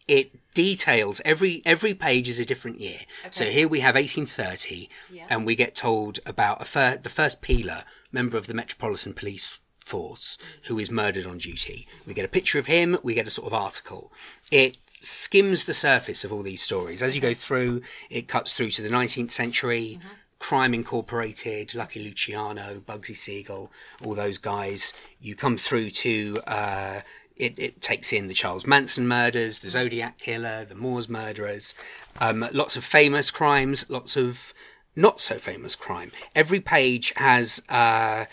it 0.09 0.33
details 0.55 1.21
every 1.25 1.63
every 1.67 1.93
page 1.95 2.29
is 2.29 2.39
a 2.39 2.45
different 2.47 2.81
year. 2.81 3.01
So 3.31 3.45
here 3.47 3.69
we 3.69 3.81
have 3.81 3.95
1830, 3.97 4.89
and 5.29 5.45
we 5.45 5.55
get 5.55 5.75
told 5.75 6.21
about 6.25 6.63
a 6.63 6.65
fir- 6.65 6.97
the 7.03 7.09
first 7.11 7.43
peeler, 7.43 7.85
member 8.11 8.39
of 8.39 8.47
the 8.47 8.55
Metropolitan 8.55 9.13
Police 9.13 9.60
Force, 9.85 10.39
who 10.65 10.79
is 10.79 10.91
murdered 10.91 11.27
on 11.27 11.39
duty. 11.39 11.87
We 12.07 12.15
get 12.15 12.25
a 12.25 12.29
picture 12.29 12.59
of 12.59 12.67
him. 12.67 12.99
We 13.03 13.15
get 13.15 13.27
a 13.27 13.31
sort 13.31 13.47
of 13.47 13.55
article. 13.55 14.13
It 14.51 14.79
skims 14.87 15.65
the 15.65 15.75
surface 15.75 16.25
of 16.25 16.33
all 16.33 16.43
these 16.43 16.63
stories 16.63 17.03
as 17.03 17.15
you 17.15 17.21
go 17.21 17.35
through. 17.35 17.83
It 18.09 18.29
cuts 18.29 18.53
through 18.53 18.71
to 18.73 18.83
the 18.83 18.89
19th 18.89 19.31
century. 19.31 19.99
Crime 20.39 20.73
Incorporated, 20.73 21.75
Lucky 21.75 22.03
Luciano, 22.03 22.81
Bugsy 22.81 23.15
Siegel, 23.15 23.71
all 24.03 24.15
those 24.15 24.39
guys. 24.39 24.95
You 25.21 25.37
come 25.37 25.59
through 25.59 25.91
to 25.91 26.41
uh, 26.47 27.01
it, 27.41 27.59
it 27.59 27.81
takes 27.81 28.13
in 28.13 28.29
the 28.29 28.35
Charles 28.35 28.67
Manson 28.67 29.09
murders, 29.09 29.61
the 29.61 29.71
Zodiac 29.71 30.19
Killer, 30.19 30.65
the 30.65 30.75
Moors 30.75 31.09
murderers, 31.09 31.75
um, 32.21 32.47
lots 32.53 32.77
of 32.77 32.85
famous 32.85 33.31
crimes, 33.31 33.89
lots 33.89 34.17
of 34.17 34.53
not 34.95 35.21
so 35.21 35.37
famous 35.37 35.75
crime. 35.75 36.13
Every 36.35 36.61
page 36.61 37.13
has 37.17 37.63
uh, 37.69 38.27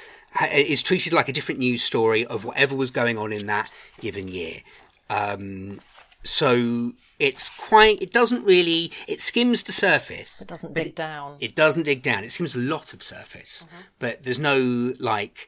is 0.51 0.83
treated 0.83 1.13
like 1.13 1.29
a 1.29 1.33
different 1.33 1.59
news 1.59 1.83
story 1.83 2.25
of 2.25 2.45
whatever 2.45 2.75
was 2.75 2.91
going 2.91 3.17
on 3.17 3.33
in 3.33 3.47
that 3.47 3.69
given 3.99 4.27
year. 4.27 4.61
Um, 5.09 5.79
so 6.23 6.93
it's 7.19 7.49
quite. 7.49 8.01
It 8.01 8.11
doesn't 8.11 8.43
really. 8.43 8.91
It 9.07 9.21
skims 9.21 9.63
the 9.63 9.71
surface. 9.71 10.41
It 10.41 10.47
doesn't 10.47 10.73
dig 10.73 10.95
down. 10.95 11.37
It 11.39 11.55
doesn't 11.55 11.83
dig 11.83 12.01
down. 12.01 12.23
It 12.23 12.31
skims 12.31 12.55
a 12.55 12.59
lot 12.59 12.93
of 12.93 13.01
surface, 13.01 13.65
but 13.99 14.23
there's 14.23 14.39
no 14.39 14.93
like 14.99 15.47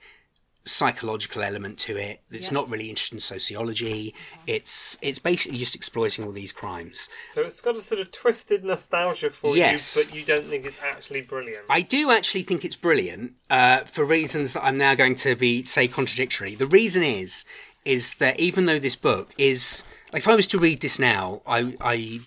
psychological 0.69 1.41
element 1.41 1.77
to 1.79 1.97
it. 1.97 2.21
It's 2.31 2.51
not 2.51 2.69
really 2.69 2.89
interested 2.89 3.15
in 3.15 3.19
sociology. 3.19 4.13
It's 4.47 4.97
it's 5.01 5.19
basically 5.19 5.57
just 5.57 5.75
exploiting 5.75 6.23
all 6.25 6.31
these 6.31 6.51
crimes. 6.51 7.09
So 7.33 7.41
it's 7.41 7.61
got 7.61 7.75
a 7.75 7.81
sort 7.81 8.01
of 8.01 8.11
twisted 8.11 8.63
nostalgia 8.63 9.29
for 9.31 9.55
Yes. 9.55 9.95
you, 9.97 10.03
but 10.03 10.15
you 10.15 10.23
don't 10.23 10.45
think 10.47 10.65
it's 10.65 10.77
actually 10.83 11.21
brilliant. 11.21 11.65
I 11.69 11.81
do 11.81 12.11
actually 12.11 12.43
think 12.43 12.63
it's 12.63 12.75
brilliant 12.75 13.33
uh, 13.49 13.81
for 13.81 14.05
reasons 14.05 14.53
that 14.53 14.63
I'm 14.63 14.77
now 14.77 14.95
going 14.95 15.15
to 15.15 15.35
be 15.35 15.63
say 15.63 15.87
contradictory. 15.87 16.55
The 16.55 16.67
reason 16.67 17.03
is 17.03 17.45
is 17.85 18.15
that 18.15 18.39
even 18.39 18.65
though 18.65 18.79
this 18.79 18.95
book 18.95 19.33
is 19.37 19.83
like 20.13 20.21
if 20.23 20.27
I 20.27 20.35
was 20.35 20.47
to 20.47 20.59
read 20.59 20.81
this 20.81 20.99
now, 20.99 21.41
I 21.47 21.75
I 21.81 22.19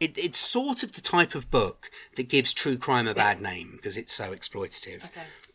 it, 0.00 0.18
it's 0.18 0.38
sort 0.38 0.82
of 0.82 0.92
the 0.92 1.00
type 1.00 1.34
of 1.34 1.50
book 1.50 1.90
that 2.16 2.28
gives 2.28 2.52
true 2.52 2.76
crime 2.76 3.06
a 3.06 3.14
bad 3.14 3.40
name 3.40 3.72
because 3.76 3.96
it's 3.96 4.12
so 4.14 4.32
exploitative. 4.32 5.08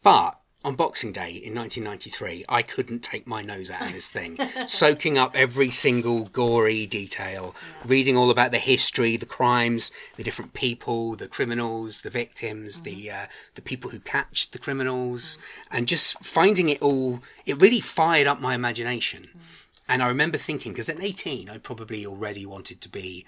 But 0.04 0.40
on 0.64 0.76
Boxing 0.76 1.12
Day 1.12 1.32
in 1.32 1.56
1993, 1.56 2.46
I 2.48 2.62
couldn't 2.62 3.00
take 3.00 3.26
my 3.26 3.42
nose 3.42 3.72
out 3.72 3.82
of 3.82 3.94
this 3.94 4.10
thing, 4.10 4.38
soaking 4.68 5.18
up 5.18 5.36
every 5.36 5.72
single 5.72 6.26
gory 6.26 6.86
detail, 6.86 7.56
reading 7.84 8.16
all 8.16 8.30
about 8.30 8.52
the 8.52 8.60
history, 8.60 9.18
the 9.18 9.26
crimes, 9.26 9.92
the 10.18 10.24
different 10.24 10.54
people, 10.54 11.16
the 11.16 11.28
criminals, 11.28 12.02
the 12.02 12.10
victims, 12.10 12.82
the 12.82 13.10
uh, 13.10 13.26
the 13.56 13.62
people 13.62 13.90
who 13.90 14.00
catch 14.00 14.52
the 14.52 14.60
criminals, 14.60 15.40
and 15.72 15.88
just 15.88 16.24
finding 16.24 16.70
it 16.70 16.82
all. 16.82 17.22
It 17.46 17.62
really 17.62 17.82
fired 17.82 18.28
up 18.28 18.40
my 18.40 18.54
imagination. 18.54 19.30
And 19.90 20.02
I 20.02 20.08
remember 20.08 20.38
thinking, 20.38 20.72
because 20.72 20.88
at 20.88 21.04
18, 21.04 21.50
I 21.50 21.58
probably 21.58 22.06
already 22.06 22.46
wanted 22.46 22.80
to 22.82 22.88
be 22.88 23.26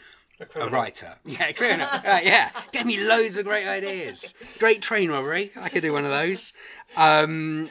a 0.55 0.67
writer. 0.69 1.15
Yeah, 1.25 1.51
criminal. 1.51 1.87
right, 2.03 2.25
yeah. 2.25 2.49
Gave 2.71 2.85
me 2.85 2.99
loads 3.07 3.37
of 3.37 3.45
great 3.45 3.67
ideas. 3.67 4.33
Great 4.59 4.81
train 4.81 5.09
robbery. 5.09 5.51
I 5.59 5.69
could 5.69 5.81
do 5.81 5.93
one 5.93 6.05
of 6.05 6.11
those. 6.11 6.53
Um, 6.97 7.69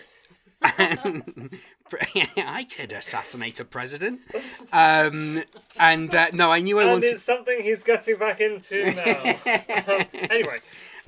and, 0.78 1.58
I 2.36 2.66
could 2.74 2.92
assassinate 2.92 3.60
a 3.60 3.64
president. 3.64 4.20
Um, 4.72 5.42
and 5.78 6.14
uh, 6.14 6.28
no, 6.32 6.50
I 6.50 6.60
knew 6.60 6.78
I 6.78 6.82
and 6.82 6.92
wanted. 6.92 7.08
it's 7.08 7.22
something 7.22 7.60
he's 7.60 7.82
getting 7.82 8.16
back 8.16 8.40
into 8.40 8.86
now. 8.94 9.34
anyway, 10.14 10.58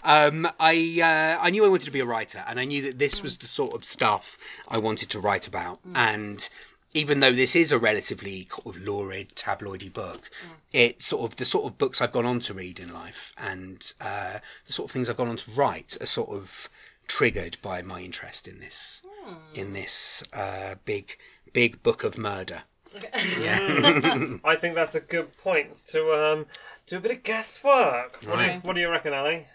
Um, 0.02 0.46
I 0.60 1.00
uh, 1.40 1.42
I 1.42 1.48
knew 1.50 1.64
I 1.64 1.68
wanted 1.68 1.86
to 1.86 1.90
be 1.90 2.00
a 2.00 2.04
writer, 2.04 2.44
and 2.46 2.60
I 2.60 2.64
knew 2.66 2.82
that 2.82 2.98
this 2.98 3.22
was 3.22 3.38
the 3.38 3.46
sort 3.46 3.74
of 3.74 3.84
stuff 3.84 4.36
I 4.68 4.76
wanted 4.76 5.08
to 5.10 5.20
write 5.20 5.46
about. 5.48 5.78
And 5.94 6.46
even 6.94 7.18
though 7.18 7.32
this 7.32 7.56
is 7.56 7.72
a 7.72 7.78
relatively 7.78 8.46
sort 8.50 8.76
of 8.76 8.82
lurid, 8.82 9.34
tabloidy 9.34 9.92
book, 9.92 10.30
it's 10.72 11.04
sort 11.04 11.30
of 11.30 11.36
the 11.36 11.44
sort 11.44 11.66
of 11.66 11.76
books 11.76 12.00
I've 12.00 12.12
gone 12.12 12.24
on 12.24 12.40
to 12.40 12.54
read 12.54 12.78
in 12.78 12.92
life, 12.92 13.32
and 13.36 13.92
uh, 14.00 14.38
the 14.66 14.72
sort 14.72 14.88
of 14.88 14.92
things 14.92 15.10
I've 15.10 15.16
gone 15.16 15.28
on 15.28 15.36
to 15.36 15.50
write 15.50 15.96
are 16.00 16.06
sort 16.06 16.30
of 16.30 16.68
triggered 17.08 17.58
by 17.60 17.82
my 17.82 18.00
interest 18.00 18.48
in 18.48 18.60
this 18.60 19.02
in 19.54 19.72
this 19.72 20.22
uh, 20.32 20.76
big 20.84 21.18
big 21.52 21.82
book 21.82 22.04
of 22.04 22.16
murder. 22.16 22.62
I 23.12 24.56
think 24.58 24.76
that's 24.76 24.94
a 24.94 25.00
good 25.00 25.36
point 25.38 25.74
to 25.86 26.12
um, 26.12 26.46
do 26.86 26.98
a 26.98 27.00
bit 27.00 27.10
of 27.10 27.22
guesswork. 27.24 28.20
What, 28.24 28.38
do 28.38 28.44
you, 28.44 28.60
what 28.62 28.74
do 28.74 28.80
you 28.80 28.88
reckon, 28.88 29.12
Ellie? 29.12 29.46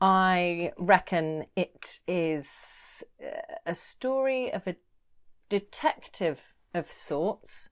I 0.00 0.72
reckon 0.78 1.44
it 1.54 2.00
is 2.08 3.04
uh, 3.22 3.56
a 3.66 3.74
story 3.74 4.52
of 4.52 4.66
a 4.66 4.74
detective 5.50 6.54
of 6.72 6.90
sorts 6.90 7.70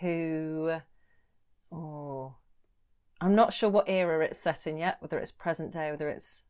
who, 0.00 0.78
oh, 1.70 2.36
I'm 3.20 3.34
not 3.34 3.52
sure 3.52 3.68
what 3.68 3.88
era 3.88 4.24
it's 4.24 4.38
set 4.38 4.66
in 4.66 4.78
yet, 4.78 4.96
whether 5.00 5.18
it's 5.18 5.32
present 5.32 5.72
day, 5.72 5.90
whether 5.90 6.08
it's 6.08 6.46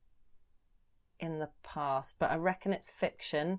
in 1.19 1.41
the 1.41 1.49
past, 1.65 2.19
but 2.21 2.31
I 2.31 2.37
reckon 2.37 2.73
it's 2.73 2.91
fiction. 2.91 3.59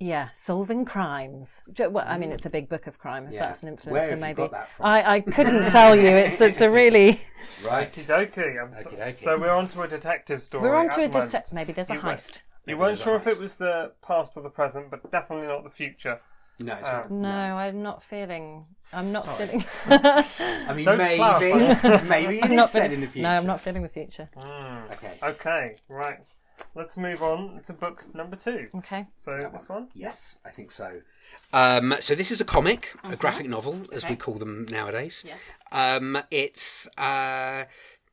Yeah, 0.00 0.28
solving 0.32 0.84
crimes. 0.84 1.62
Well, 1.76 2.04
I 2.06 2.18
mean, 2.18 2.30
it's 2.30 2.46
a 2.46 2.50
big 2.50 2.68
book 2.68 2.86
of 2.86 2.98
crime. 3.00 3.24
If 3.26 3.32
Yeah. 3.32 3.42
that's 3.42 3.62
an 3.64 3.68
influence, 3.68 3.92
Where 3.92 4.00
then 4.02 4.10
have 4.10 4.18
you 4.18 4.22
maybe 4.22 4.36
got 4.36 4.50
that 4.52 4.70
from? 4.72 4.86
I, 4.86 5.10
I 5.14 5.20
couldn't 5.20 5.70
tell 5.70 5.94
you. 5.96 6.06
It's 6.08 6.40
it's 6.40 6.60
a 6.60 6.70
really. 6.80 7.20
Right. 7.66 7.92
Okie 7.92 9.14
So 9.16 9.36
we're 9.36 9.50
on 9.50 9.66
to 9.68 9.82
a 9.82 9.88
detective 9.88 10.42
story. 10.42 10.62
We're 10.68 10.76
on 10.76 10.88
to 10.90 11.02
a 11.02 11.08
detective. 11.08 11.52
Maybe 11.52 11.72
there's 11.72 11.90
a 11.90 11.94
You 11.94 12.00
were- 12.00 12.10
heist. 12.12 12.42
You 12.68 12.76
weren't 12.76 12.88
there's 12.96 13.00
a 13.00 13.04
sure 13.04 13.16
if 13.16 13.26
it 13.26 13.40
was 13.40 13.56
the 13.56 13.92
past 14.06 14.36
or 14.36 14.42
the 14.42 14.50
present, 14.50 14.90
but 14.90 15.10
definitely 15.10 15.46
not 15.48 15.64
the 15.64 15.70
future. 15.70 16.20
No, 16.60 16.74
it's 16.74 16.88
Uh, 16.88 16.92
not. 16.92 17.10
No, 17.10 17.28
I'm 17.28 17.82
not 17.82 18.02
feeling. 18.02 18.66
I'm 18.92 19.12
not 19.12 19.24
feeling. 19.38 19.64
I 19.86 20.72
mean, 20.74 20.84
Don't 20.84 20.98
maybe, 20.98 21.16
clarify. 21.18 22.02
maybe 22.08 22.38
it 22.38 22.44
I'm 22.44 22.52
is 22.52 22.56
not 22.56 22.68
set 22.68 22.82
feeling- 22.82 22.94
in 22.94 23.00
the 23.02 23.06
future. 23.06 23.28
No, 23.28 23.34
I'm 23.34 23.46
not 23.46 23.60
feeling 23.60 23.82
the 23.82 23.88
future. 23.88 24.28
Okay. 24.92 25.14
Okay, 25.22 25.76
right. 25.88 26.28
Let's 26.74 26.96
move 26.96 27.22
on 27.22 27.60
to 27.66 27.72
book 27.72 28.04
number 28.14 28.34
two. 28.34 28.66
Okay. 28.74 29.06
So 29.18 29.48
this 29.52 29.68
one. 29.68 29.88
Yes, 29.94 30.40
I 30.44 30.50
think 30.50 30.72
so. 30.72 31.00
Um, 31.52 31.94
so 32.00 32.16
this 32.16 32.32
is 32.32 32.40
a 32.40 32.44
comic, 32.44 32.94
a 33.04 33.14
graphic 33.14 33.48
novel, 33.48 33.82
as 33.92 34.08
we 34.08 34.16
call 34.16 34.34
them 34.34 34.66
nowadays. 34.68 35.24
Yes. 35.24 35.38
Um, 35.70 36.18
it's 36.32 36.88
uh, 36.98 37.64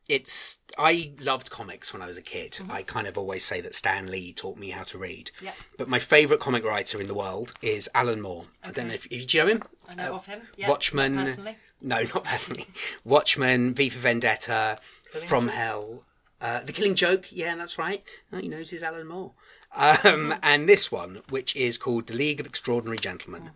it's. 0.08 0.58
I 0.78 1.12
loved 1.20 1.50
comics 1.50 1.92
when 1.92 2.02
I 2.02 2.06
was 2.06 2.18
a 2.18 2.22
kid. 2.22 2.58
I 2.68 2.82
kind 2.82 3.06
of 3.06 3.16
always 3.16 3.44
say 3.44 3.60
that 3.62 3.74
Stan 3.74 4.10
Lee 4.10 4.32
taught 4.32 4.58
me 4.58 4.70
how 4.70 4.82
to 4.84 4.98
read. 4.98 5.30
Yep. 5.42 5.54
But 5.78 5.88
my 5.88 5.98
favourite 5.98 6.38
comic 6.40 6.64
writer 6.64 7.00
in 7.00 7.06
the 7.06 7.14
world 7.14 7.54
is 7.62 7.88
Alan 7.94 8.20
Moore. 8.20 8.44
I 8.62 8.72
don't 8.72 8.88
know 8.88 8.94
if, 8.94 9.06
if 9.06 9.32
you 9.32 9.40
know 9.40 9.46
him. 9.46 9.62
I 9.88 9.94
know 9.94 10.16
of 10.16 10.26
him. 10.26 10.42
Yeah, 10.56 10.66
Uh, 10.66 10.70
Watchmen. 10.70 11.14
not 11.16 11.24
personally. 11.24 11.56
No, 11.80 12.02
not 12.14 12.24
personally. 12.24 12.66
Watchmen, 13.04 13.72
V 13.74 13.88
for 13.88 13.98
Vendetta, 14.00 14.78
From 15.26 15.48
Hell, 15.48 16.04
uh, 16.42 16.60
The 16.64 16.72
Killing 16.72 16.94
Joke. 16.94 17.26
Yeah, 17.30 17.54
that's 17.56 17.78
right. 17.78 18.02
Oh, 18.32 18.36
he 18.38 18.48
knows 18.48 18.68
his 18.70 18.82
Alan 18.82 19.06
Moore. 19.06 19.32
Um, 19.74 20.34
and 20.42 20.68
this 20.68 20.90
one, 20.92 21.22
which 21.30 21.54
is 21.56 21.76
called 21.78 22.06
The 22.06 22.14
League 22.14 22.40
of 22.40 22.46
Extraordinary 22.46 22.98
Gentlemen, 22.98 23.50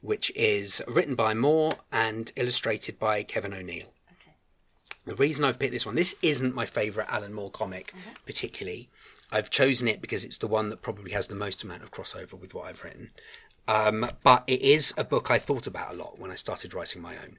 which 0.00 0.30
is 0.36 0.82
written 0.88 1.14
by 1.14 1.34
Moore 1.34 1.72
and 1.92 2.32
illustrated 2.36 2.98
by 2.98 3.22
Kevin 3.22 3.52
O'Neill. 3.52 3.92
Okay. 5.06 5.14
The 5.14 5.16
reason 5.16 5.44
I've 5.44 5.58
picked 5.58 5.72
this 5.72 5.86
one, 5.86 5.94
this 5.96 6.16
isn't 6.22 6.54
my 6.54 6.66
favourite 6.66 7.08
Alan 7.10 7.32
Moore 7.32 7.50
comic, 7.50 7.92
particularly. 8.24 8.88
I've 9.32 9.50
chosen 9.50 9.88
it 9.88 10.00
because 10.00 10.24
it's 10.24 10.38
the 10.38 10.46
one 10.46 10.68
that 10.68 10.82
probably 10.82 11.12
has 11.12 11.26
the 11.26 11.34
most 11.34 11.62
amount 11.64 11.82
of 11.82 11.90
crossover 11.90 12.38
with 12.38 12.54
what 12.54 12.66
I've 12.66 12.82
written. 12.84 13.10
Um, 13.68 14.08
but 14.22 14.44
it 14.46 14.62
is 14.62 14.94
a 14.96 15.04
book 15.04 15.30
I 15.30 15.38
thought 15.38 15.66
about 15.66 15.92
a 15.94 15.96
lot 15.96 16.18
when 16.18 16.30
I 16.30 16.36
started 16.36 16.74
writing 16.74 17.02
my 17.02 17.14
own. 17.16 17.38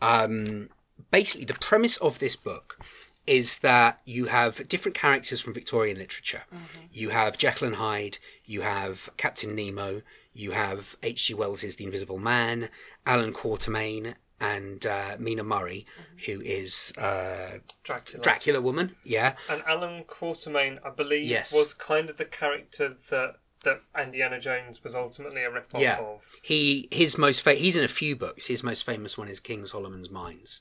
Um, 0.00 0.68
basically, 1.10 1.44
the 1.44 1.54
premise 1.54 1.96
of 1.98 2.18
this 2.18 2.36
book 2.36 2.78
is 3.26 3.58
that 3.58 4.00
you 4.06 4.26
have 4.26 4.66
different 4.68 4.96
characters 4.96 5.40
from 5.40 5.52
Victorian 5.52 5.98
literature. 5.98 6.42
You 6.90 7.10
have 7.10 7.36
Jekyll 7.36 7.66
and 7.66 7.76
Hyde, 7.76 8.16
you 8.46 8.62
have 8.62 9.10
Captain 9.18 9.54
Nemo, 9.54 10.00
you 10.32 10.52
have 10.52 10.96
H.G. 11.02 11.34
Wells's 11.34 11.76
The 11.76 11.84
Invisible 11.84 12.18
Man, 12.18 12.70
Allan 13.04 13.34
Quatermain, 13.34 14.14
and 14.40 14.86
uh, 14.86 15.16
Mina 15.18 15.42
Murray, 15.44 15.86
who 16.26 16.40
is 16.40 16.92
uh, 16.98 17.58
Dracula. 17.82 18.22
Dracula 18.22 18.60
woman. 18.60 18.94
Yeah, 19.04 19.34
And 19.50 19.62
Allan 19.66 20.04
Quatermain, 20.04 20.78
I 20.84 20.90
believe, 20.90 21.26
Yes. 21.28 21.52
was 21.54 21.74
kind 21.74 22.08
of 22.10 22.16
the 22.18 22.24
character 22.24 22.94
that 23.10 23.36
that 23.64 23.80
Indiana 24.00 24.38
Jones 24.38 24.84
was 24.84 24.94
ultimately 24.94 25.42
a 25.42 25.50
rip-off 25.50 25.80
yeah. 25.82 25.98
of. 25.98 26.24
He 26.42 26.86
his 26.92 27.18
most 27.18 27.42
fa- 27.42 27.54
he's 27.54 27.74
in 27.74 27.82
a 27.82 27.88
few 27.88 28.14
books. 28.14 28.46
His 28.46 28.62
most 28.62 28.86
famous 28.86 29.18
one 29.18 29.26
is 29.26 29.40
King 29.40 29.66
Solomon's 29.66 30.10
Mines, 30.10 30.60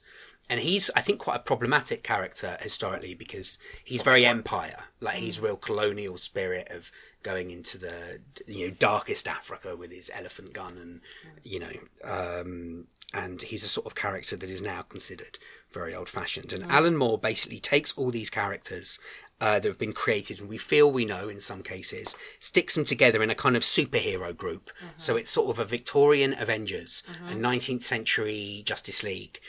and 0.50 0.60
he's 0.60 0.90
I 0.96 1.02
think 1.02 1.20
quite 1.20 1.36
a 1.36 1.40
problematic 1.40 2.04
character 2.04 2.58
historically 2.62 3.16
because 3.16 3.58
he's 3.84 4.02
very 4.02 4.26
empire, 4.26 4.86
like 5.02 5.18
he's 5.18 5.40
mm. 5.40 5.44
real 5.44 5.58
colonial 5.58 6.18
spirit 6.18 6.68
of 6.72 6.92
going 7.24 7.52
into 7.52 7.78
the 7.78 8.20
you 8.48 8.68
know 8.68 8.76
darkest 8.80 9.28
Africa 9.28 9.76
with 9.76 9.92
his 9.92 10.10
elephant 10.14 10.54
gun 10.54 10.78
and 10.78 11.02
mm. 11.02 11.40
you 11.44 11.60
know 11.60 11.72
um, 12.06 12.86
and 13.14 13.42
he's 13.42 13.64
a 13.64 13.68
sort 13.68 13.86
of 13.86 13.96
character 13.96 14.36
that 14.36 14.50
is 14.50 14.62
now 14.62 14.82
considered 14.82 15.38
very 15.72 15.94
old 15.94 16.10
fashioned. 16.10 16.54
And 16.54 16.64
mm. 16.64 16.70
Alan 16.70 16.96
Moore 16.96 17.18
basically 17.18 17.60
takes 17.60 17.94
all 17.94 18.10
these 18.10 18.30
characters 18.30 19.00
uh, 19.40 19.60
that 19.60 19.66
have 19.68 19.78
been 19.78 19.94
created 19.94 20.40
and 20.40 20.50
we 20.50 20.58
feel 20.58 20.92
we 20.92 21.06
know 21.06 21.30
in 21.30 21.40
some 21.40 21.62
cases, 21.62 22.16
sticks 22.40 22.76
them 22.76 22.86
together 22.86 23.22
in 23.22 23.30
a 23.30 23.36
kind 23.36 23.56
of 23.56 23.64
superhero 23.64 24.36
group. 24.36 24.72
So 24.98 25.14
mm-hmm. 25.14 25.20
it's 25.20 25.32
sort 25.32 25.50
of 25.50 25.60
a 25.60 25.66
Victorian 25.66 26.36
Avengers, 26.40 27.04
a 27.08 27.34
mm-hmm. 27.34 27.46
19th 27.46 27.84
century 27.84 28.64
Justice 28.66 29.04
League. 29.04 29.40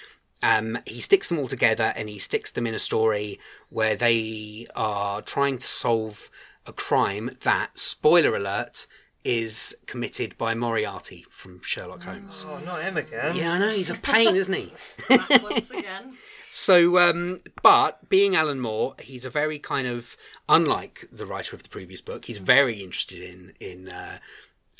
Um, 0.42 0.78
he 0.87 1.00
sticks 1.00 1.28
them 1.28 1.38
all 1.38 1.49
together 1.49 1.92
and 1.97 2.09
he 2.09 2.18
sticks 2.18 2.50
them 2.50 2.66
in 2.66 2.75
a 2.75 2.78
story 2.78 3.40
where 3.71 3.97
they 3.97 4.66
are 4.76 5.21
trying 5.23 5.59
to 5.59 5.66
solve 5.66 6.30
a 6.66 6.73
crime 6.73 7.30
that, 7.42 7.78
spoiler 7.78 8.37
alert, 8.37 8.87
is 9.25 9.76
committed 9.87 10.38
by 10.38 10.54
Moriarty 10.54 11.26
from 11.28 11.61
Sherlock 11.62 12.04
Holmes. 12.04 12.47
Oh, 12.49 12.59
not 12.59 12.83
him 12.83 12.97
again. 12.97 13.35
Yeah, 13.35 13.52
I 13.52 13.59
know, 13.59 13.68
he's 13.68 13.90
a 13.90 13.95
pain, 13.95 14.37
isn't 14.37 14.54
he? 14.54 14.73
Once 15.42 15.71
again. 15.71 16.14
So, 16.49 16.99
um, 16.99 17.40
but 17.62 18.09
being 18.09 18.35
Alan 18.35 18.61
Moore, 18.61 18.95
he's 19.00 19.25
a 19.25 19.30
very 19.30 19.59
kind 19.59 19.87
of 19.87 20.16
unlike 20.49 21.07
the 21.12 21.26
writer 21.26 21.54
of 21.54 21.62
the 21.62 21.68
previous 21.68 22.00
book. 22.00 22.25
He's 22.25 22.38
very 22.38 22.80
interested 22.80 23.21
in 23.21 23.52
in 23.61 23.88
uh, 23.88 24.18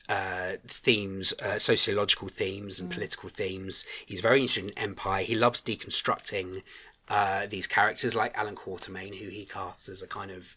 uh, 0.09 0.53
themes, 0.67 1.35
uh, 1.43 1.59
sociological 1.59 2.29
themes, 2.29 2.81
and 2.81 2.91
political 2.91 3.29
themes. 3.29 3.85
He's 4.07 4.21
very 4.21 4.41
interested 4.41 4.65
in 4.65 4.79
empire. 4.79 5.25
He 5.25 5.35
loves 5.35 5.61
deconstructing 5.61 6.63
uh, 7.09 7.47
these 7.47 7.67
characters, 7.67 8.15
like 8.15 8.37
Allan 8.37 8.57
Quatermain, 8.57 9.19
who 9.19 9.29
he 9.29 9.45
casts 9.45 9.89
as 9.89 10.03
a 10.03 10.07
kind 10.07 10.31
of 10.31 10.57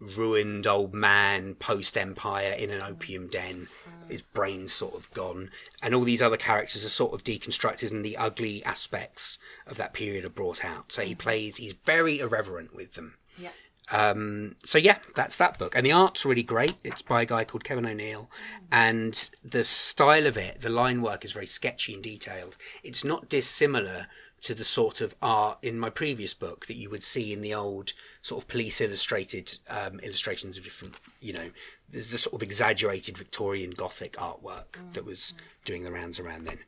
ruined 0.00 0.66
old 0.66 0.94
man 0.94 1.54
post 1.54 1.96
empire 1.96 2.52
in 2.52 2.70
an 2.70 2.80
opium 2.80 3.28
den. 3.28 3.68
His 4.08 4.22
brain's 4.22 4.72
sort 4.72 4.94
of 4.94 5.10
gone. 5.12 5.50
And 5.82 5.94
all 5.94 6.02
these 6.02 6.22
other 6.22 6.38
characters 6.38 6.84
are 6.84 6.90
sort 6.90 7.12
of 7.12 7.22
deconstructed 7.22 7.90
and 7.90 8.04
the 8.04 8.16
ugly 8.16 8.64
aspects 8.64 9.38
of 9.66 9.76
that 9.76 9.92
period 9.92 10.24
are 10.24 10.30
brought 10.30 10.64
out. 10.64 10.90
So 10.90 11.02
he 11.02 11.14
plays 11.14 11.58
he's 11.58 11.74
very 11.84 12.18
irreverent 12.18 12.74
with 12.74 12.94
them. 12.94 13.18
Yeah. 13.38 13.50
Um, 13.92 14.56
so 14.64 14.78
yeah, 14.78 14.98
that's 15.14 15.36
that 15.38 15.58
book, 15.58 15.74
and 15.76 15.84
the 15.84 15.92
art's 15.92 16.24
really 16.24 16.42
great. 16.42 16.74
It's 16.84 17.02
by 17.02 17.22
a 17.22 17.26
guy 17.26 17.44
called 17.44 17.64
Kevin 17.64 17.86
O'Neill, 17.86 18.30
and 18.70 19.30
the 19.44 19.64
style 19.64 20.26
of 20.26 20.36
it, 20.36 20.60
the 20.60 20.70
line 20.70 21.02
work 21.02 21.24
is 21.24 21.32
very 21.32 21.46
sketchy 21.46 21.94
and 21.94 22.02
detailed. 22.02 22.56
It's 22.82 23.04
not 23.04 23.28
dissimilar 23.28 24.06
to 24.42 24.54
the 24.54 24.64
sort 24.64 25.02
of 25.02 25.14
art 25.20 25.58
in 25.60 25.78
my 25.78 25.90
previous 25.90 26.32
book 26.32 26.66
that 26.66 26.76
you 26.76 26.88
would 26.88 27.04
see 27.04 27.30
in 27.32 27.42
the 27.42 27.52
old 27.52 27.92
sort 28.22 28.42
of 28.42 28.48
police 28.48 28.80
illustrated 28.80 29.58
um, 29.68 30.00
illustrations 30.00 30.56
of 30.56 30.64
different, 30.64 30.94
you 31.20 31.30
know, 31.32 31.50
there's 31.90 32.08
the 32.08 32.16
sort 32.16 32.34
of 32.34 32.42
exaggerated 32.42 33.18
Victorian 33.18 33.72
Gothic 33.72 34.12
artwork 34.14 34.78
that 34.94 35.04
was 35.04 35.34
doing 35.66 35.84
the 35.84 35.92
rounds 35.92 36.18
around 36.18 36.46
then. 36.46 36.60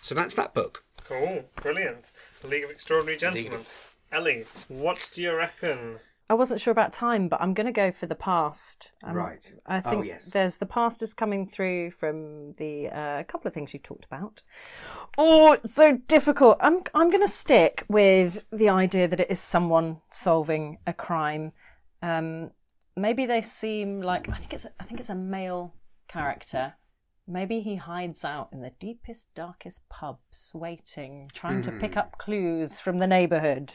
So 0.00 0.14
that's 0.14 0.34
that 0.34 0.54
book. 0.54 0.84
Cool, 1.02 1.46
brilliant. 1.60 2.12
The 2.42 2.46
League 2.48 2.62
of 2.64 2.70
Extraordinary 2.70 3.18
Gentlemen. 3.18 3.54
of- 3.54 3.94
Ellie, 4.12 4.44
what 4.68 5.10
do 5.12 5.20
you 5.20 5.34
reckon? 5.34 5.98
I 6.28 6.34
wasn't 6.34 6.60
sure 6.60 6.72
about 6.72 6.92
time, 6.92 7.28
but 7.28 7.40
I'm 7.40 7.54
going 7.54 7.66
to 7.66 7.72
go 7.72 7.92
for 7.92 8.06
the 8.06 8.16
past. 8.16 8.92
Um, 9.04 9.14
Right. 9.14 9.52
I 9.64 9.78
Oh, 9.78 9.80
think 9.80 10.06
yes. 10.06 10.30
there's 10.32 10.56
the 10.56 10.66
past 10.66 11.00
is 11.02 11.14
coming 11.14 11.46
through 11.46 11.92
from 11.92 12.54
the 12.54 12.88
uh, 12.88 13.22
couple 13.24 13.46
of 13.46 13.54
things 13.54 13.72
you've 13.72 13.84
talked 13.84 14.04
about. 14.04 14.42
Oh, 15.16 15.52
it's 15.52 15.74
so 15.74 15.98
difficult. 16.08 16.58
I'm 16.60 16.80
I'm 16.94 17.10
going 17.10 17.22
to 17.24 17.32
stick 17.32 17.84
with 17.88 18.44
the 18.50 18.68
idea 18.68 19.06
that 19.06 19.20
it 19.20 19.30
is 19.30 19.38
someone 19.40 20.00
solving 20.10 20.78
a 20.86 20.92
crime. 20.92 21.52
Um, 22.02 22.50
maybe 22.96 23.24
they 23.26 23.40
seem 23.42 24.00
like 24.00 24.28
I 24.28 24.36
think 24.36 24.52
it's 24.52 24.66
I 24.80 24.84
think 24.84 24.98
it's 25.00 25.10
a 25.10 25.14
male 25.14 25.74
character. 26.08 26.74
Maybe 27.28 27.60
he 27.60 27.74
hides 27.74 28.24
out 28.24 28.50
in 28.52 28.60
the 28.60 28.70
deepest, 28.78 29.34
darkest 29.34 29.88
pubs, 29.88 30.52
waiting, 30.54 31.28
trying 31.34 31.60
to 31.62 31.72
pick 31.72 31.92
mm-hmm. 31.92 31.98
up 31.98 32.18
clues 32.18 32.78
from 32.78 32.98
the 32.98 33.06
neighbourhood. 33.06 33.72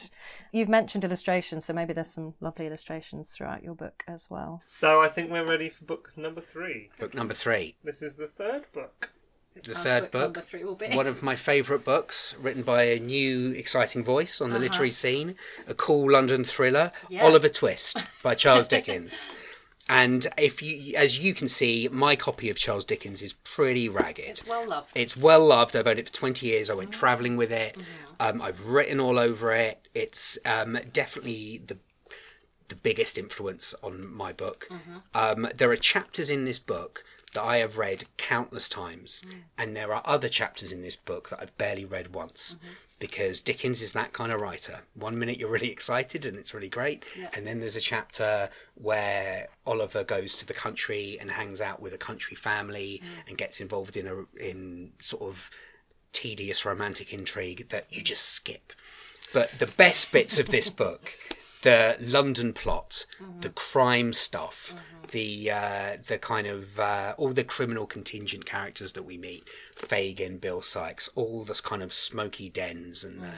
You've 0.52 0.70
mentioned 0.70 1.04
illustrations, 1.04 1.66
so 1.66 1.74
maybe 1.74 1.92
there's 1.92 2.14
some 2.14 2.32
lovely 2.40 2.66
illustrations 2.66 3.28
throughout 3.28 3.62
your 3.62 3.74
book 3.74 4.04
as 4.08 4.30
well. 4.30 4.62
So 4.66 5.02
I 5.02 5.08
think 5.08 5.30
we're 5.30 5.46
ready 5.46 5.68
for 5.68 5.84
book 5.84 6.12
number 6.16 6.40
three. 6.40 6.88
Book 6.98 7.14
number 7.14 7.34
three, 7.34 7.76
This 7.84 8.00
is 8.00 8.14
the 8.14 8.26
third 8.26 8.64
book. 8.72 9.12
the 9.54 9.74
third 9.74 10.10
book. 10.10 10.34
number 10.34 10.40
three 10.40 10.64
will 10.64 10.74
be. 10.74 10.88
one 10.88 11.06
of 11.06 11.22
my 11.22 11.36
favourite 11.36 11.84
books, 11.84 12.34
written 12.40 12.62
by 12.62 12.84
a 12.84 12.98
new, 12.98 13.50
exciting 13.50 14.02
voice 14.02 14.40
on 14.40 14.48
the 14.48 14.56
uh-huh. 14.56 14.64
literary 14.64 14.90
scene, 14.90 15.34
a 15.68 15.74
cool 15.74 16.10
London 16.10 16.42
thriller, 16.42 16.90
Yeah. 17.10 17.24
Oliver 17.24 17.50
Twist 17.50 17.98
by 18.22 18.34
Charles 18.34 18.66
Dickens. 18.66 19.28
And 19.88 20.26
if 20.38 20.62
you, 20.62 20.94
as 20.96 21.18
you 21.18 21.34
can 21.34 21.48
see, 21.48 21.88
my 21.90 22.14
copy 22.16 22.48
of 22.48 22.56
Charles 22.56 22.84
Dickens 22.84 23.20
is 23.20 23.32
pretty 23.32 23.88
ragged. 23.88 24.24
It's 24.26 24.46
well 24.46 24.68
loved. 24.68 24.92
It's 24.94 25.16
well 25.16 25.44
loved. 25.44 25.74
I've 25.74 25.86
owned 25.86 25.98
it 25.98 26.06
for 26.06 26.14
20 26.14 26.46
years. 26.46 26.70
I 26.70 26.74
went 26.74 26.92
travelling 26.92 27.36
with 27.36 27.52
it. 27.52 27.76
Um, 28.20 28.40
I've 28.40 28.64
written 28.66 29.00
all 29.00 29.18
over 29.18 29.52
it. 29.52 29.80
It's 29.94 30.38
um, 30.46 30.78
definitely 30.92 31.58
the 31.58 31.78
the 32.68 32.76
biggest 32.76 33.18
influence 33.18 33.74
on 33.82 34.10
my 34.10 34.32
book. 34.32 34.66
Um, 35.14 35.46
there 35.54 35.70
are 35.70 35.76
chapters 35.76 36.30
in 36.30 36.46
this 36.46 36.58
book 36.58 37.04
that 37.34 37.42
I 37.42 37.58
have 37.58 37.76
read 37.76 38.04
countless 38.16 38.66
times, 38.66 39.22
and 39.58 39.76
there 39.76 39.92
are 39.92 40.00
other 40.06 40.28
chapters 40.30 40.72
in 40.72 40.80
this 40.80 40.96
book 40.96 41.28
that 41.28 41.40
I've 41.42 41.58
barely 41.58 41.84
read 41.84 42.14
once. 42.14 42.56
Because 43.02 43.40
Dickens 43.40 43.82
is 43.82 43.92
that 43.94 44.12
kind 44.12 44.32
of 44.32 44.40
writer. 44.40 44.82
One 44.94 45.18
minute 45.18 45.36
you're 45.36 45.50
really 45.50 45.72
excited 45.72 46.24
and 46.24 46.36
it's 46.36 46.54
really 46.54 46.68
great, 46.68 47.04
and 47.34 47.44
then 47.44 47.58
there's 47.58 47.74
a 47.74 47.80
chapter 47.80 48.48
where 48.74 49.48
Oliver 49.66 50.04
goes 50.04 50.36
to 50.38 50.46
the 50.46 50.54
country 50.54 51.18
and 51.20 51.32
hangs 51.32 51.60
out 51.60 51.82
with 51.82 51.92
a 51.92 51.98
country 51.98 52.36
family 52.36 53.02
and 53.26 53.36
gets 53.36 53.60
involved 53.60 53.96
in 53.96 54.06
a 54.06 54.16
in 54.40 54.92
sort 55.00 55.22
of 55.22 55.50
tedious 56.12 56.64
romantic 56.64 57.12
intrigue 57.12 57.70
that 57.70 57.86
you 57.90 58.02
just 58.02 58.24
skip. 58.24 58.72
But 59.32 59.50
the 59.58 59.66
best 59.66 60.12
bits 60.12 60.38
of 60.38 60.50
this 60.50 60.70
book, 60.70 61.12
the 61.62 61.96
London 62.00 62.52
plot, 62.52 63.06
the 63.40 63.50
crime 63.50 64.12
stuff, 64.12 64.74
the 65.10 65.50
uh, 65.50 65.96
the 66.06 66.18
kind 66.18 66.46
of 66.46 66.78
uh, 66.78 67.14
all 67.16 67.32
the 67.32 67.44
criminal 67.44 67.86
contingent 67.86 68.44
characters 68.46 68.92
that 68.92 69.04
we 69.04 69.16
meet, 69.16 69.44
Fagin, 69.74 70.38
Bill 70.38 70.62
Sikes, 70.62 71.08
all 71.14 71.44
this 71.44 71.60
kind 71.60 71.82
of 71.82 71.92
smoky 71.92 72.48
dens 72.48 73.04
and 73.04 73.22
the 73.22 73.32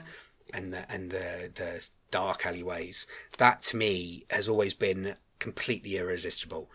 and 0.52 0.72
the 0.72 0.90
and 0.90 1.10
the 1.10 1.50
the 1.54 1.88
dark 2.10 2.46
alleyways. 2.46 3.06
That 3.38 3.62
to 3.62 3.76
me 3.76 4.24
has 4.30 4.48
always 4.48 4.74
been 4.74 5.16
completely 5.38 5.96
irresistible. 5.98 6.70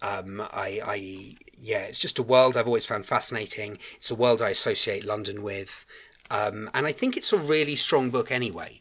Um, 0.00 0.40
I, 0.40 0.80
I, 0.84 1.34
yeah, 1.56 1.80
it's 1.80 1.98
just 1.98 2.18
a 2.18 2.22
world 2.22 2.56
I've 2.56 2.66
always 2.66 2.86
found 2.86 3.04
fascinating. 3.04 3.78
It's 3.96 4.10
a 4.10 4.14
world 4.14 4.40
I 4.40 4.50
associate 4.50 5.04
London 5.04 5.42
with, 5.42 5.84
um, 6.30 6.70
and 6.72 6.86
I 6.86 6.92
think 6.92 7.16
it's 7.16 7.32
a 7.32 7.38
really 7.38 7.76
strong 7.76 8.10
book 8.10 8.30
anyway. 8.30 8.80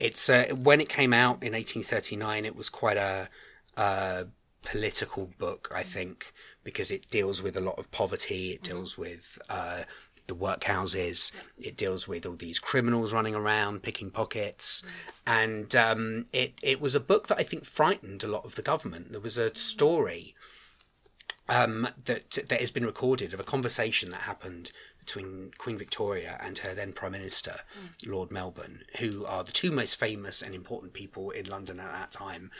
It's 0.00 0.28
uh, 0.28 0.46
when 0.54 0.80
it 0.80 0.88
came 0.88 1.12
out 1.12 1.42
in 1.42 1.52
1839, 1.52 2.44
it 2.44 2.56
was 2.56 2.68
quite 2.68 2.96
a, 2.96 3.28
a 3.76 4.26
political 4.64 5.30
book, 5.38 5.70
I 5.74 5.82
think, 5.82 6.32
because 6.64 6.90
it 6.90 7.10
deals 7.10 7.42
with 7.42 7.56
a 7.56 7.60
lot 7.60 7.78
of 7.78 7.90
poverty. 7.90 8.52
It 8.52 8.62
deals 8.62 8.98
with 8.98 9.38
uh, 9.48 9.84
the 10.26 10.34
workhouses. 10.34 11.32
It 11.58 11.76
deals 11.76 12.08
with 12.08 12.26
all 12.26 12.34
these 12.34 12.58
criminals 12.58 13.12
running 13.12 13.34
around 13.34 13.82
picking 13.82 14.10
pockets, 14.10 14.82
and 15.26 15.74
um, 15.76 16.26
it 16.32 16.54
it 16.62 16.80
was 16.80 16.94
a 16.94 17.00
book 17.00 17.28
that 17.28 17.38
I 17.38 17.42
think 17.42 17.64
frightened 17.64 18.24
a 18.24 18.28
lot 18.28 18.44
of 18.44 18.56
the 18.56 18.62
government. 18.62 19.12
There 19.12 19.20
was 19.20 19.38
a 19.38 19.54
story 19.54 20.34
um, 21.48 21.88
that 22.04 22.30
that 22.48 22.60
has 22.60 22.70
been 22.70 22.86
recorded 22.86 23.34
of 23.34 23.40
a 23.40 23.44
conversation 23.44 24.10
that 24.10 24.22
happened 24.22 24.72
between 25.04 25.50
Queen 25.58 25.76
Victoria 25.76 26.38
and 26.40 26.58
her 26.58 26.74
then 26.74 26.92
Prime 26.92 27.12
Minister, 27.12 27.60
mm. 27.78 28.10
Lord 28.10 28.30
Melbourne, 28.30 28.82
who 28.98 29.24
are 29.26 29.44
the 29.44 29.52
two 29.52 29.70
most 29.70 29.96
famous 29.96 30.40
and 30.40 30.54
important 30.54 30.94
people 30.94 31.30
in 31.30 31.46
London 31.46 31.78
at 31.78 31.92
that 31.92 32.10
time. 32.10 32.50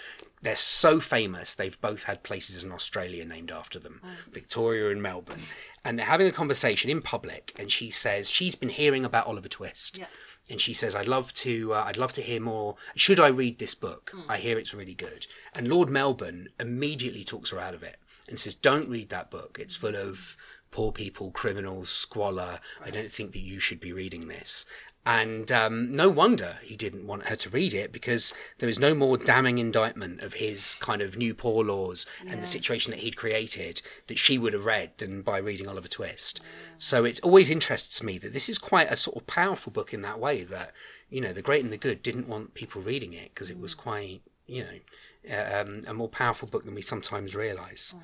They're 0.43 0.57
so 0.57 1.01
famous, 1.01 1.55
they've 1.55 1.81
both 1.81 2.05
had 2.05 2.23
places 2.23 2.63
in 2.63 2.71
Australia 2.71 3.25
named 3.25 3.51
after 3.51 3.79
them, 3.79 4.01
mm. 4.05 4.33
Victoria 4.33 4.91
and 4.91 5.03
Melbourne. 5.03 5.41
And 5.85 5.99
they're 5.99 6.07
having 6.07 6.27
a 6.27 6.33
conversation 6.33 6.91
in 6.91 7.01
public, 7.01 7.55
and 7.59 7.71
she 7.71 7.91
says 7.91 8.31
she's 8.31 8.55
been 8.55 8.69
hearing 8.69 9.05
about 9.05 9.27
Oliver 9.27 9.49
Twist. 9.49 9.99
Yeah. 9.99 10.07
And 10.51 10.61
she 10.61 10.75
says, 10.75 10.95
"I'd 10.95 11.09
love 11.09 11.33
to. 11.35 11.73
Uh, 11.73 11.85
I'd 11.87 11.97
love 11.97 12.13
to 12.15 12.21
hear 12.21 12.41
more. 12.41 12.77
Should 12.95 13.19
I 13.19 13.29
read 13.29 13.59
this 13.59 13.75
book? 13.75 14.13
Mm. 14.15 14.25
I 14.29 14.37
hear 14.37 14.59
it's 14.59 14.75
really 14.75 14.95
good." 14.95 15.27
And 15.55 15.69
Lord 15.69 15.89
Melbourne 15.89 16.49
immediately 16.61 17.25
talks 17.25 17.51
her 17.51 17.59
out 17.59 17.73
of 17.73 17.83
it 17.83 17.97
and 18.29 18.39
says, 18.39 18.55
"Don't 18.55 18.91
read 18.91 19.09
that 19.09 19.31
book. 19.31 19.59
It's 19.59 19.77
full 19.77 19.97
of 19.97 20.37
poor 20.75 20.93
people, 20.93 21.31
criminals, 21.31 21.89
squalor. 21.89 22.61
I 22.85 22.91
don't 22.91 23.11
think 23.11 23.33
that 23.33 23.41
you 23.41 23.61
should 23.61 23.81
be 23.81 23.93
reading 23.93 24.29
this." 24.29 24.67
And 25.07 25.53
um, 25.53 25.93
no 25.93 26.09
wonder 26.09 26.59
he 26.63 26.77
didn't 26.77 27.07
want 27.07 27.27
her 27.27 27.37
to 27.37 27.51
read 27.51 27.75
it 27.75 27.93
because 27.93 28.33
there 28.59 28.67
was 28.67 28.79
no 28.79 28.95
more 28.95 29.19
damning 29.19 29.59
indictment 29.59 30.23
of 30.23 30.35
his 30.35 30.77
kind 30.77 31.03
of 31.03 31.19
new 31.19 31.35
poor 31.35 31.63
laws 31.63 32.07
and 32.27 32.41
the 32.41 32.47
situation 32.47 32.91
that 32.91 33.01
he'd 33.01 33.15
created 33.15 33.83
that 34.07 34.19
she 34.19 34.39
would 34.39 34.55
have 34.55 34.65
read 34.65 34.97
than 34.97 35.21
by 35.21 35.37
reading 35.37 35.69
Oliver 35.69 35.89
Twist. 35.89 36.41
So 36.79 37.05
it 37.05 37.21
always 37.23 37.51
interests 37.51 38.03
me 38.03 38.17
that 38.17 38.33
this 38.33 38.49
is 38.49 38.57
quite 38.57 38.91
a 38.91 38.97
sort 38.97 39.19
of 39.19 39.27
powerful 39.27 39.71
book 39.73 39.93
in 39.93 40.01
that 40.01 40.19
way 40.19 40.43
that 40.45 40.73
you 41.15 41.21
know, 41.21 41.33
the 41.33 41.43
great 41.43 41.63
and 41.63 41.73
the 41.73 41.79
good 41.79 42.03
didn't 42.03 42.27
want 42.27 42.55
people 42.55 42.83
reading 42.83 43.13
it 43.13 43.33
because 43.33 43.49
it 43.49 43.59
was 43.59 43.73
quite, 43.73 44.21
you 44.47 44.65
know, 44.65 45.33
uh, 45.33 45.61
um, 45.61 45.83
a 45.87 45.95
more 45.95 46.09
powerful 46.09 46.49
book 46.49 46.65
than 46.65 46.75
we 46.75 46.83
sometimes 46.83 47.37
realize. 47.37 47.95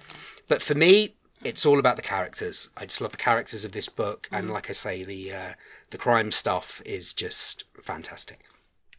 But 0.47 0.63
for 0.63 0.77
me, 0.77 1.17
it's 1.45 1.65
all 1.65 1.79
about 1.79 1.97
the 1.97 2.03
characters. 2.03 2.69
I 2.77 2.85
just 2.85 3.01
love 3.01 3.13
the 3.13 3.17
characters 3.17 3.65
of 3.65 3.73
this 3.73 3.89
book, 3.89 4.29
and 4.31 4.51
like 4.51 4.69
I 4.69 4.73
say, 4.73 5.03
the 5.03 5.33
uh, 5.33 5.53
the 5.91 5.99
crime 5.99 6.31
stuff 6.31 6.83
is 6.85 7.15
just 7.15 7.65
fantastic. 7.83 8.41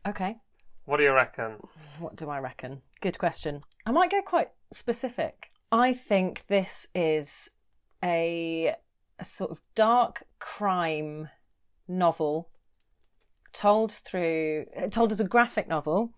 Okay. 0.08 0.38
What 0.86 0.98
do 0.98 1.04
you 1.04 1.14
reckon? 1.14 1.58
What 2.00 2.16
do 2.16 2.30
I 2.30 2.40
reckon? 2.40 2.82
Good 3.02 3.18
question. 3.18 3.62
I 3.86 3.92
might 3.92 4.12
go 4.12 4.22
quite 4.22 4.50
specific. 4.74 5.50
I 5.72 5.94
think 5.94 6.44
this 6.48 6.88
is 6.94 7.50
a, 8.04 8.76
a 9.20 9.24
sort 9.24 9.52
of 9.52 9.62
dark 9.76 10.24
crime 10.40 11.30
novel 11.88 12.50
told 13.54 13.92
through 13.92 14.66
told 14.90 15.12
as 15.12 15.20
a 15.20 15.26
graphic 15.26 15.68
novel. 15.68 16.14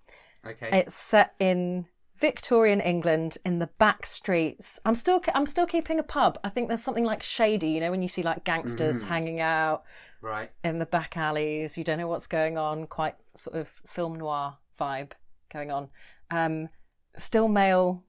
Okay. 0.46 0.70
It's 0.72 0.96
set 0.96 1.34
in 1.40 1.86
Victorian 2.18 2.80
England 2.80 3.38
in 3.44 3.60
the 3.60 3.68
back 3.78 4.06
streets. 4.06 4.80
I'm 4.86 4.96
still 4.96 5.22
I'm 5.34 5.48
still 5.48 5.66
keeping 5.66 6.00
a 6.00 6.04
pub. 6.04 6.40
I 6.44 6.50
think 6.50 6.68
there's 6.68 6.84
something 6.84 7.06
like 7.06 7.24
shady, 7.24 7.70
you 7.70 7.80
know, 7.80 7.92
when 7.92 8.02
you 8.02 8.08
see 8.08 8.24
like 8.24 8.44
gangsters 8.44 9.04
hanging 9.04 9.40
out 9.40 9.84
right. 10.22 10.52
in 10.64 10.80
the 10.80 10.86
back 10.86 11.18
alleys. 11.18 11.78
You 11.78 11.84
don't 11.84 11.98
know 11.98 12.08
what's 12.08 12.28
going 12.28 12.58
on. 12.58 12.88
Quite 12.88 13.16
sort 13.36 13.56
of 13.56 13.68
film 13.86 14.16
noir 14.16 14.58
vibe 14.80 15.12
going 15.52 15.72
on. 15.72 15.90
Um, 16.32 16.70
still 17.18 17.48
male 17.48 18.04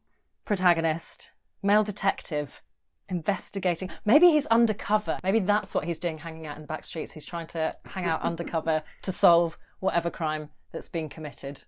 protagonist, 0.45 1.33
male 1.62 1.85
detective 1.85 2.62
investigating. 3.09 3.90
Maybe 4.05 4.31
he's 4.31 4.47
undercover. 4.47 5.19
Maybe 5.23 5.40
that's 5.40 5.75
what 5.75 5.85
he's 5.85 5.99
doing, 5.99 6.19
hanging 6.19 6.47
out 6.47 6.57
in 6.57 6.62
the 6.62 6.69
back 6.69 6.85
streets. 6.85 7.12
He's 7.12 7.27
trying 7.27 7.49
to 7.49 7.77
hang 7.85 8.07
out 8.07 8.23
undercover 8.23 8.83
to 9.03 9.12
solve 9.12 9.59
whatever 9.81 10.11
crime 10.11 10.51
that's 10.73 10.88
been 10.88 11.09
committed. 11.09 11.64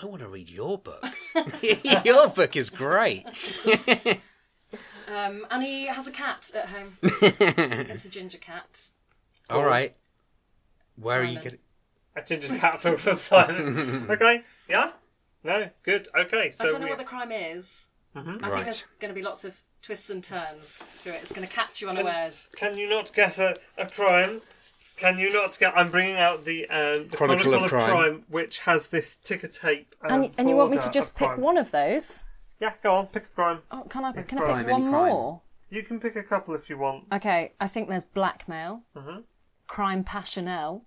I 0.00 0.06
want 0.06 0.20
to 0.20 0.28
read 0.28 0.50
your 0.50 0.78
book. 0.78 1.04
your 2.04 2.28
book 2.28 2.56
is 2.56 2.70
great. 2.70 3.24
Um, 5.08 5.46
and 5.50 5.62
he 5.62 5.86
has 5.86 6.06
a 6.06 6.10
cat 6.10 6.50
at 6.54 6.66
home. 6.66 6.98
it's 7.02 8.04
a 8.04 8.10
ginger 8.10 8.36
cat. 8.36 8.88
All 9.48 9.64
right. 9.64 9.96
Where 10.96 11.20
are 11.20 11.24
you 11.24 11.36
Simon. 11.36 11.42
getting? 11.44 11.58
A 12.14 12.22
ginger 12.22 12.58
cat's 12.58 12.84
all 12.84 12.98
for 12.98 13.14
silent. 13.14 14.10
okay. 14.10 14.42
Yeah. 14.68 14.90
No. 15.42 15.70
Good. 15.82 16.08
Okay. 16.14 16.50
So 16.50 16.68
I 16.68 16.70
don't 16.72 16.80
know 16.82 16.86
we- 16.88 16.90
what 16.90 16.98
the 16.98 17.04
crime 17.06 17.32
is. 17.32 17.88
I 18.14 18.20
think 18.22 18.42
Right. 18.42 18.64
there's 18.64 18.84
going 19.00 19.08
to 19.08 19.14
be 19.18 19.22
lots 19.24 19.44
of 19.44 19.62
twists 19.80 20.10
and 20.10 20.22
turns 20.22 20.82
through 20.96 21.14
it. 21.14 21.20
It's 21.22 21.32
going 21.32 21.46
to 21.48 21.52
catch 21.54 21.80
you 21.80 21.88
unawares. 21.88 22.48
Can 22.56 22.76
you 22.76 22.90
not 22.90 23.10
guess 23.14 23.38
a, 23.38 23.56
a 23.78 23.86
crime? 23.86 24.42
Can 25.00 25.18
you 25.18 25.32
not 25.32 25.58
get? 25.58 25.76
I'm 25.76 25.90
bringing 25.90 26.16
out 26.16 26.44
the 26.44 26.66
uh, 26.68 27.04
the 27.08 27.16
Chronicle 27.16 27.54
of 27.54 27.70
Crime. 27.70 28.24
which 28.28 28.60
has 28.60 28.88
this 28.88 29.16
ticker 29.16 29.48
tape. 29.48 29.94
Um, 30.02 30.22
And, 30.24 30.30
and 30.38 30.48
you 30.50 30.56
want 30.56 30.70
me 30.70 30.78
to 30.78 30.90
just 30.90 31.14
pick 31.14 31.28
crime. 31.28 31.40
one 31.40 31.56
of 31.56 31.70
those? 31.70 32.24
Yeah, 32.60 32.72
go 32.82 32.94
on, 32.96 33.06
pick 33.06 33.24
a 33.24 33.28
crime. 33.28 33.60
Oh, 33.70 33.82
can 33.88 34.04
I? 34.04 34.12
Can 34.22 34.38
I 34.38 34.62
pick 34.62 34.72
one 34.72 34.88
more? 34.88 35.40
You 35.70 35.82
can 35.82 36.00
pick 36.00 36.16
a 36.16 36.22
couple 36.22 36.54
if 36.54 36.68
you 36.70 36.78
want. 36.78 37.04
Okay, 37.12 37.52
I 37.60 37.68
think 37.68 37.88
there's 37.88 38.04
blackmail, 38.04 38.82
crime 39.66 40.02
passionnel, 40.02 40.82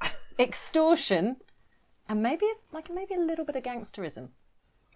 extortion, 0.38 1.36
and 2.08 2.22
maybe 2.22 2.46
like 2.72 2.90
maybe 2.90 3.14
a 3.14 3.20
little 3.20 3.44
bit 3.44 3.56
of 3.56 3.62
gangsterism. 3.62 4.28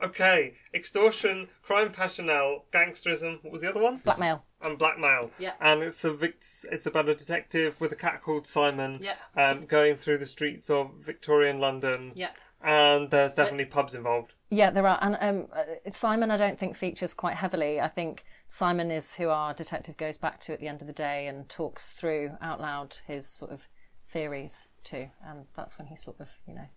Okay, 0.03 0.55
extortion, 0.75 1.49
crime 1.63 1.91
passionnel, 1.91 2.63
gangsterism. 2.73 3.43
What 3.43 3.53
was 3.53 3.61
the 3.61 3.69
other 3.69 3.81
one? 3.83 3.99
Blackmail. 3.99 4.45
and 4.63 4.79
blackmail. 4.79 5.31
Yeah. 5.39 5.53
And 5.61 5.83
it's 5.83 6.05
a 6.05 6.13
vic- 6.13 6.43
it's 6.71 6.87
about 6.87 7.09
a 7.09 7.15
detective 7.15 7.81
with 7.81 7.93
a 7.93 7.97
cat 7.97 8.23
called 8.23 8.47
Simon. 8.47 8.99
Yeah. 9.01 9.15
Um, 9.37 9.67
going 9.67 9.97
through 9.97 10.19
the 10.19 10.27
streets 10.27 10.71
of 10.71 10.93
Victorian 10.99 11.59
London. 11.61 12.13
Yeah. 12.15 12.31
And 12.63 13.11
there's 13.11 13.35
definitely 13.35 13.65
pubs 13.67 13.95
involved. 13.95 14.35
Yeah, 14.51 14.71
there 14.71 14.87
are, 14.87 14.99
and 15.01 15.17
um, 15.21 15.47
uh, 15.55 15.91
Simon, 15.91 16.31
I 16.31 16.37
don't 16.37 16.59
think 16.59 16.77
features 16.77 17.15
quite 17.15 17.37
heavily. 17.37 17.81
I 17.81 17.89
think 17.89 18.25
Simon 18.49 18.91
is 18.91 19.15
who 19.15 19.29
our 19.29 19.55
detective 19.55 19.97
goes 19.97 20.19
back 20.19 20.41
to 20.41 20.53
at 20.53 20.61
the 20.61 20.69
end 20.69 20.83
of 20.83 20.87
the 20.87 20.93
day 20.93 21.27
and 21.27 21.49
talks 21.49 21.89
through 21.89 22.33
out 22.43 22.61
loud 22.61 22.97
his 23.07 23.27
sort 23.27 23.51
of 23.51 23.67
theories 24.09 24.69
to, 24.85 25.09
and 25.25 25.47
that's 25.57 25.79
when 25.79 25.87
he 25.89 25.97
sort 25.97 26.21
of, 26.21 26.29
you 26.47 26.55
know, 26.55 26.69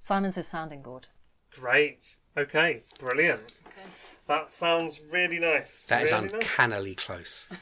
Simon's 0.00 0.34
his 0.36 0.48
sounding 0.48 0.82
board. 0.82 1.08
Great. 1.52 2.16
Okay. 2.38 2.82
Brilliant. 3.00 3.62
That 4.26 4.50
sounds 4.50 5.00
really 5.10 5.38
nice. 5.38 5.82
That 5.88 6.02
is 6.02 6.12
really 6.12 6.24
nice. 6.24 6.34
uncannily 6.34 6.94
close. 6.94 7.46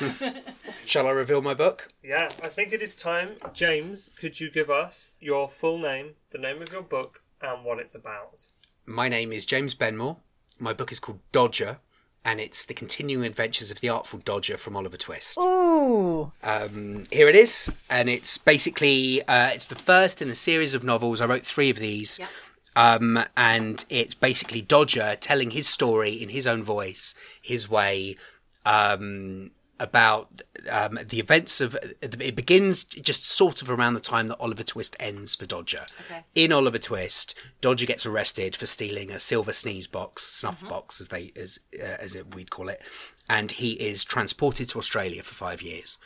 Shall 0.84 1.06
I 1.06 1.10
reveal 1.10 1.40
my 1.40 1.54
book? 1.54 1.92
Yeah, 2.02 2.28
I 2.42 2.48
think 2.48 2.72
it 2.72 2.82
is 2.82 2.96
time. 2.96 3.36
James, 3.52 4.10
could 4.18 4.40
you 4.40 4.50
give 4.50 4.68
us 4.70 5.12
your 5.20 5.48
full 5.48 5.78
name, 5.78 6.14
the 6.30 6.38
name 6.38 6.60
of 6.60 6.72
your 6.72 6.82
book, 6.82 7.22
and 7.40 7.64
what 7.64 7.78
it's 7.78 7.94
about? 7.94 8.38
My 8.84 9.08
name 9.08 9.32
is 9.32 9.46
James 9.46 9.74
Benmore. 9.74 10.16
My 10.58 10.72
book 10.72 10.90
is 10.90 10.98
called 10.98 11.20
Dodger, 11.30 11.78
and 12.24 12.40
it's 12.40 12.64
the 12.66 12.74
continuing 12.74 13.24
adventures 13.24 13.70
of 13.70 13.80
the 13.80 13.88
artful 13.88 14.18
Dodger 14.18 14.56
from 14.56 14.76
Oliver 14.76 14.96
Twist. 14.96 15.38
Ooh, 15.38 16.32
Um, 16.42 17.04
here 17.12 17.28
it 17.28 17.36
is, 17.36 17.70
and 17.88 18.08
it's 18.08 18.36
basically 18.36 19.22
uh, 19.28 19.50
it's 19.54 19.68
the 19.68 19.76
first 19.76 20.20
in 20.20 20.28
a 20.28 20.34
series 20.34 20.74
of 20.74 20.82
novels. 20.82 21.20
I 21.20 21.26
wrote 21.26 21.46
three 21.46 21.70
of 21.70 21.78
these, 21.78 22.18
um, 22.78 23.18
and 23.36 23.84
it's 23.90 24.14
basically 24.14 24.62
Dodger 24.62 25.16
telling 25.20 25.50
his 25.50 25.68
story 25.68 26.12
in 26.12 26.28
his 26.28 26.46
own 26.46 26.62
voice, 26.62 27.12
his 27.42 27.68
way, 27.68 28.16
um, 28.64 29.50
about 29.80 30.42
um, 30.70 30.96
the 31.08 31.18
events 31.18 31.60
of. 31.60 31.76
It 32.00 32.36
begins 32.36 32.84
just 32.84 33.24
sort 33.24 33.62
of 33.62 33.68
around 33.68 33.94
the 33.94 34.00
time 34.00 34.28
that 34.28 34.38
Oliver 34.38 34.62
Twist 34.62 34.94
ends 35.00 35.34
for 35.34 35.44
Dodger. 35.44 35.86
Okay. 36.02 36.24
In 36.36 36.52
Oliver 36.52 36.78
Twist, 36.78 37.34
Dodger 37.60 37.84
gets 37.84 38.06
arrested 38.06 38.54
for 38.54 38.66
stealing 38.66 39.10
a 39.10 39.18
silver 39.18 39.52
sneeze 39.52 39.88
box, 39.88 40.22
snuff 40.22 40.66
box, 40.68 41.00
as 41.00 41.08
they 41.08 41.32
as 41.34 41.58
uh, 41.74 41.96
as 41.98 42.14
it, 42.14 42.32
we'd 42.32 42.50
call 42.50 42.68
it, 42.68 42.80
and 43.28 43.50
he 43.50 43.72
is 43.72 44.04
transported 44.04 44.68
to 44.68 44.78
Australia 44.78 45.24
for 45.24 45.34
five 45.34 45.62
years. 45.62 45.98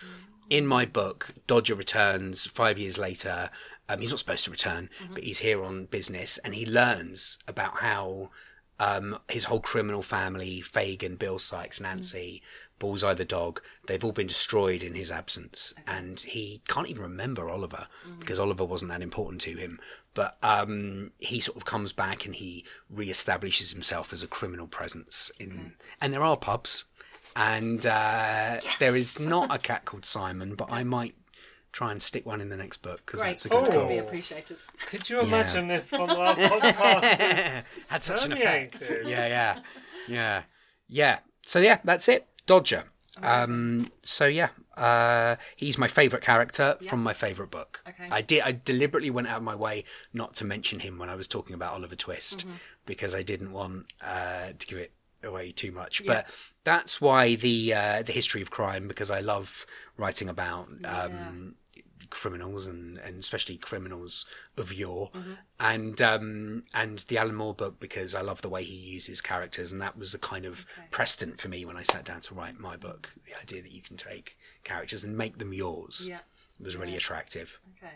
In 0.49 0.67
my 0.67 0.87
book, 0.87 1.33
Dodger 1.47 1.75
returns 1.75 2.47
five 2.47 2.79
years 2.79 2.97
later. 2.97 3.51
Um, 3.89 4.01
he's 4.01 4.11
not 4.11 4.21
supposed 4.21 4.45
to 4.45 4.51
return, 4.51 4.89
but 5.13 5.25
he's 5.25 5.39
here 5.41 5.63
on 5.63 5.87
business, 5.87 6.39
and 6.39 6.55
he 6.55 6.65
learns 6.65 7.39
about 7.47 7.79
how 7.79 8.31
um, 8.83 9.19
his 9.29 9.45
whole 9.45 9.61
criminal 9.61 10.03
family, 10.03 10.61
Fagin, 10.61 11.17
Bill 11.17 11.39
Sikes, 11.39 11.81
Nancy, 11.81 12.43
Bullseye 12.81 13.15
the 13.15 13.25
dog, 13.25 13.63
they've 13.87 14.05
all 14.05 14.11
been 14.11 14.27
destroyed 14.27 14.83
in 14.83 14.95
his 14.95 15.13
absence. 15.13 15.73
And 15.87 16.19
he 16.19 16.63
can't 16.67 16.89
even 16.89 17.03
remember 17.03 17.49
Oliver 17.49 17.87
because 18.19 18.41
Oliver 18.41 18.65
wasn't 18.65 18.91
that 18.91 19.01
important 19.01 19.41
to 19.43 19.57
him. 19.57 19.79
But 20.15 20.37
um, 20.43 21.13
he 21.19 21.39
sort 21.39 21.57
of 21.57 21.65
comes 21.65 21.93
back 21.93 22.27
and 22.27 22.35
he 22.35 22.65
re-establishes 22.91 23.71
himself 23.71 24.13
as 24.13 24.25
a 24.25 24.27
criminal 24.27 24.67
presence. 24.67 25.31
in 25.39 25.75
And 26.01 26.13
there 26.13 26.25
are 26.25 26.37
pubs. 26.37 26.85
And 27.37 27.87
uh, 27.87 28.59
there 28.81 28.97
is 28.97 29.21
not 29.21 29.55
a 29.55 29.59
cat 29.63 29.85
called 29.85 30.05
Simon, 30.05 30.57
but 30.57 30.73
I 30.73 30.83
might 30.83 31.15
try 31.73 31.91
and 31.91 32.03
stick 32.03 32.25
one 32.27 32.41
in 32.41 32.49
the 32.51 32.57
next 32.57 32.79
book 32.83 33.03
because 33.05 33.21
that's 33.21 33.47
a 33.47 33.49
good 33.49 33.65
Oh. 33.65 33.67
call. 33.73 33.79
Would 33.81 33.89
be 33.89 33.99
appreciated. 33.99 34.59
Could 34.87 35.09
you 35.11 35.21
imagine 35.21 35.71
if 35.71 35.93
on 35.95 36.11
our 36.11 36.35
podcast 36.35 37.65
had 37.89 38.03
such 38.03 38.25
an 38.25 38.31
Permeated. 38.33 38.75
effect. 38.75 39.07
Yeah, 39.07 39.27
yeah, 39.27 39.61
yeah, 40.09 40.43
yeah. 40.89 41.19
So 41.47 41.59
yeah, 41.59 41.79
that's 41.85 42.09
it. 42.09 42.27
Dodger. 42.47 42.85
Um, 43.23 43.91
so 44.03 44.27
yeah, 44.27 44.49
uh, 44.77 45.37
he's 45.57 45.77
my 45.79 45.87
favourite 45.89 46.25
character 46.25 46.77
from 46.89 47.03
my 47.03 47.13
favourite 47.13 47.51
book. 47.51 47.83
Okay. 47.89 48.09
I 48.11 48.23
did. 48.23 48.43
I 48.43 48.53
deliberately 48.53 49.11
went 49.11 49.29
out 49.29 49.37
of 49.39 49.43
my 49.43 49.55
way 49.55 49.85
not 50.13 50.35
to 50.37 50.45
mention 50.45 50.81
him 50.81 50.99
when 50.99 51.09
I 51.11 51.15
was 51.15 51.29
talking 51.29 51.55
about 51.55 51.75
Oliver 51.75 51.95
Twist 51.97 52.47
because 52.87 53.15
I 53.15 53.23
didn't 53.23 53.53
want 53.53 53.87
uh, 54.03 54.53
to 54.59 54.67
give 54.67 54.79
it 54.79 54.93
away 55.23 55.53
too 55.53 55.73
much. 55.73 56.05
But 56.07 56.27
that's 56.65 57.01
why 57.01 57.35
the 57.35 57.75
uh, 57.75 58.03
the 58.03 58.13
history 58.13 58.41
of 58.43 58.51
crime 58.51 58.89
because 58.89 59.11
I 59.11 59.21
love 59.21 59.67
writing 59.97 60.29
about. 60.29 60.69
Um, 60.85 61.55
criminals 62.11 62.67
and, 62.67 62.99
and 62.99 63.19
especially 63.19 63.57
criminals 63.57 64.25
of 64.57 64.73
yore. 64.73 65.11
And 65.61 66.01
um 66.03 66.65
and 66.75 66.99
the 67.01 67.19
Alan 67.19 67.35
Moore 67.35 67.55
book 67.55 67.79
because 67.81 68.15
I 68.15 68.21
love 68.21 68.43
the 68.43 68.49
way 68.49 68.65
he 68.65 68.75
uses 68.75 69.21
characters 69.21 69.73
and 69.73 69.81
that 69.81 69.97
was 69.99 70.13
the 70.13 70.19
kind 70.19 70.45
of 70.45 70.67
precedent 70.91 71.41
for 71.41 71.49
me 71.49 71.65
when 71.65 71.77
I 71.77 71.83
sat 71.83 72.05
down 72.05 72.21
to 72.23 72.35
write 72.35 72.59
my 72.59 72.77
book 72.77 73.11
the 73.27 73.39
idea 73.41 73.63
that 73.63 73.73
you 73.73 73.83
can 73.83 73.97
take 73.97 74.37
characters 74.65 75.05
and 75.05 75.17
make 75.17 75.39
them 75.39 75.53
yours 75.53 76.07
Yeah. 76.09 76.21
was 76.61 76.77
really 76.77 76.97
attractive. 76.97 77.59
Okay. 77.77 77.95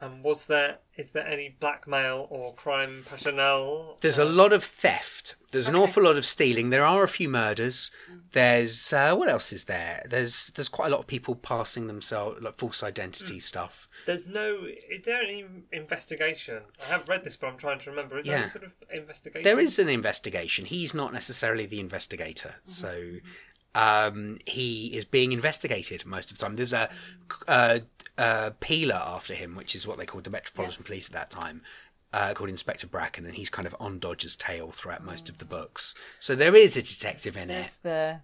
And 0.00 0.22
was 0.22 0.44
there 0.44 0.78
is 0.96 1.12
there 1.12 1.26
any 1.26 1.56
blackmail 1.60 2.26
or 2.30 2.54
crime 2.54 3.04
passionnel? 3.08 3.98
there's 4.00 4.18
a 4.18 4.26
uh, 4.26 4.30
lot 4.30 4.52
of 4.52 4.62
theft 4.64 5.34
there's 5.52 5.68
an 5.68 5.76
awful 5.76 6.02
lot 6.02 6.16
of 6.16 6.26
stealing 6.26 6.70
there 6.70 6.84
are 6.84 7.04
a 7.04 7.08
few 7.08 7.28
murders 7.28 7.90
mm. 8.10 8.20
there's 8.32 8.92
uh, 8.92 9.14
what 9.14 9.28
else 9.28 9.52
is 9.52 9.64
there 9.64 10.02
there's 10.08 10.48
there's 10.54 10.68
quite 10.68 10.88
a 10.88 10.90
lot 10.90 11.00
of 11.00 11.06
people 11.06 11.34
passing 11.34 11.86
themselves 11.86 12.40
like 12.42 12.54
false 12.54 12.82
identity 12.82 13.36
mm. 13.36 13.42
stuff 13.42 13.88
There's 14.06 14.28
no. 14.28 14.66
Is 14.90 15.04
there 15.04 15.22
any 15.22 15.44
investigation? 15.72 16.62
I 16.84 16.88
have 16.88 17.08
read 17.08 17.24
this, 17.24 17.36
but 17.36 17.48
I'm 17.48 17.56
trying 17.56 17.78
to 17.80 17.90
remember. 17.90 18.18
Is 18.18 18.26
there 18.26 18.38
any 18.38 18.46
sort 18.46 18.64
of 18.64 18.74
investigation? 18.92 19.42
There 19.42 19.58
is 19.58 19.78
an 19.78 19.88
investigation. 19.88 20.64
He's 20.64 20.94
not 20.94 21.12
necessarily 21.12 21.66
the 21.66 21.80
investigator, 21.80 22.56
mm-hmm. 22.60 22.70
so 22.70 23.18
um, 23.74 24.38
he 24.46 24.96
is 24.96 25.04
being 25.04 25.32
investigated 25.32 26.06
most 26.06 26.30
of 26.30 26.38
the 26.38 26.44
time. 26.44 26.56
There's 26.56 26.72
a 26.72 26.88
mm-hmm. 26.88 27.42
uh, 27.48 27.78
uh, 28.18 28.44
a 28.48 28.50
peeler 28.52 28.94
after 28.94 29.34
him, 29.34 29.54
which 29.56 29.74
is 29.74 29.86
what 29.86 29.98
they 29.98 30.06
called 30.06 30.24
the 30.24 30.30
Metropolitan 30.30 30.84
Police 30.84 31.08
at 31.08 31.12
that 31.14 31.30
time, 31.30 31.62
uh, 32.12 32.32
called 32.34 32.48
Inspector 32.50 32.86
Bracken, 32.86 33.26
and 33.26 33.34
he's 33.34 33.50
kind 33.50 33.66
of 33.66 33.74
on 33.80 33.98
Dodger's 33.98 34.36
tail 34.36 34.70
throughout 34.70 35.04
most 35.04 35.28
of 35.28 35.38
the 35.38 35.44
books. 35.44 35.94
So 36.20 36.34
there 36.34 36.54
is 36.56 36.76
a 36.76 36.82
detective 36.82 37.36
in 37.36 37.50
it. 37.50 37.72
The 37.82 38.20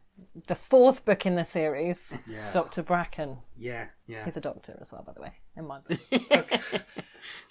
the 0.46 0.54
fourth 0.54 1.04
book 1.04 1.26
in 1.26 1.34
the 1.36 1.44
series, 1.44 2.16
Yeah. 2.26 2.50
Doctor 2.52 2.82
Bracken. 2.82 3.38
Yeah, 3.56 3.86
yeah. 4.06 4.24
He's 4.24 4.36
a 4.36 4.40
doctor 4.40 4.76
as 4.80 4.92
well, 4.92 5.02
by 5.04 5.12
the 5.14 5.20
way, 5.22 5.32
in 5.56 5.66
my 5.66 5.80
book. 5.80 5.98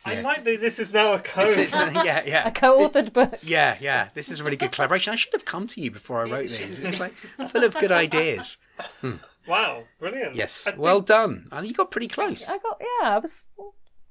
I 0.06 0.22
like 0.22 0.44
that 0.44 0.60
this 0.62 0.80
is 0.80 0.92
now 0.94 1.14
a 1.14 1.20
code. 1.20 1.50
It's- 1.58 1.80
it's- 1.80 2.06
yeah, 2.06 2.22
a 2.24 2.28
yeah. 2.28 2.50
co-authored 2.52 3.14
book. 3.14 3.40
Yeah, 3.44 3.78
yeah. 3.82 4.10
This 4.14 4.30
is 4.30 4.40
a 4.40 4.44
really 4.44 4.58
good 4.58 4.72
collaboration. 4.72 5.12
I 5.14 5.16
should 5.16 5.34
have 5.34 5.46
come 5.46 5.68
to 5.68 5.82
you 5.82 5.92
before 5.92 6.26
I 6.26 6.30
wrote 6.30 6.50
these. 6.50 6.80
It's 6.80 7.00
like 7.00 7.12
full 7.50 7.64
of 7.64 7.74
good 7.76 7.92
ideas. 7.92 8.58
Wow, 9.48 9.84
brilliant. 10.00 10.36
Yes. 10.36 10.68
I 10.68 10.72
think- 10.72 10.82
Well 10.84 11.02
done. 11.02 11.48
And 11.52 11.68
you 11.68 11.74
got 11.74 11.92
pretty 11.92 12.08
close. 12.08 12.50
I 12.50 12.58
got 12.58 12.82
yeah, 12.82 13.10
I 13.16 13.20
was 13.20 13.48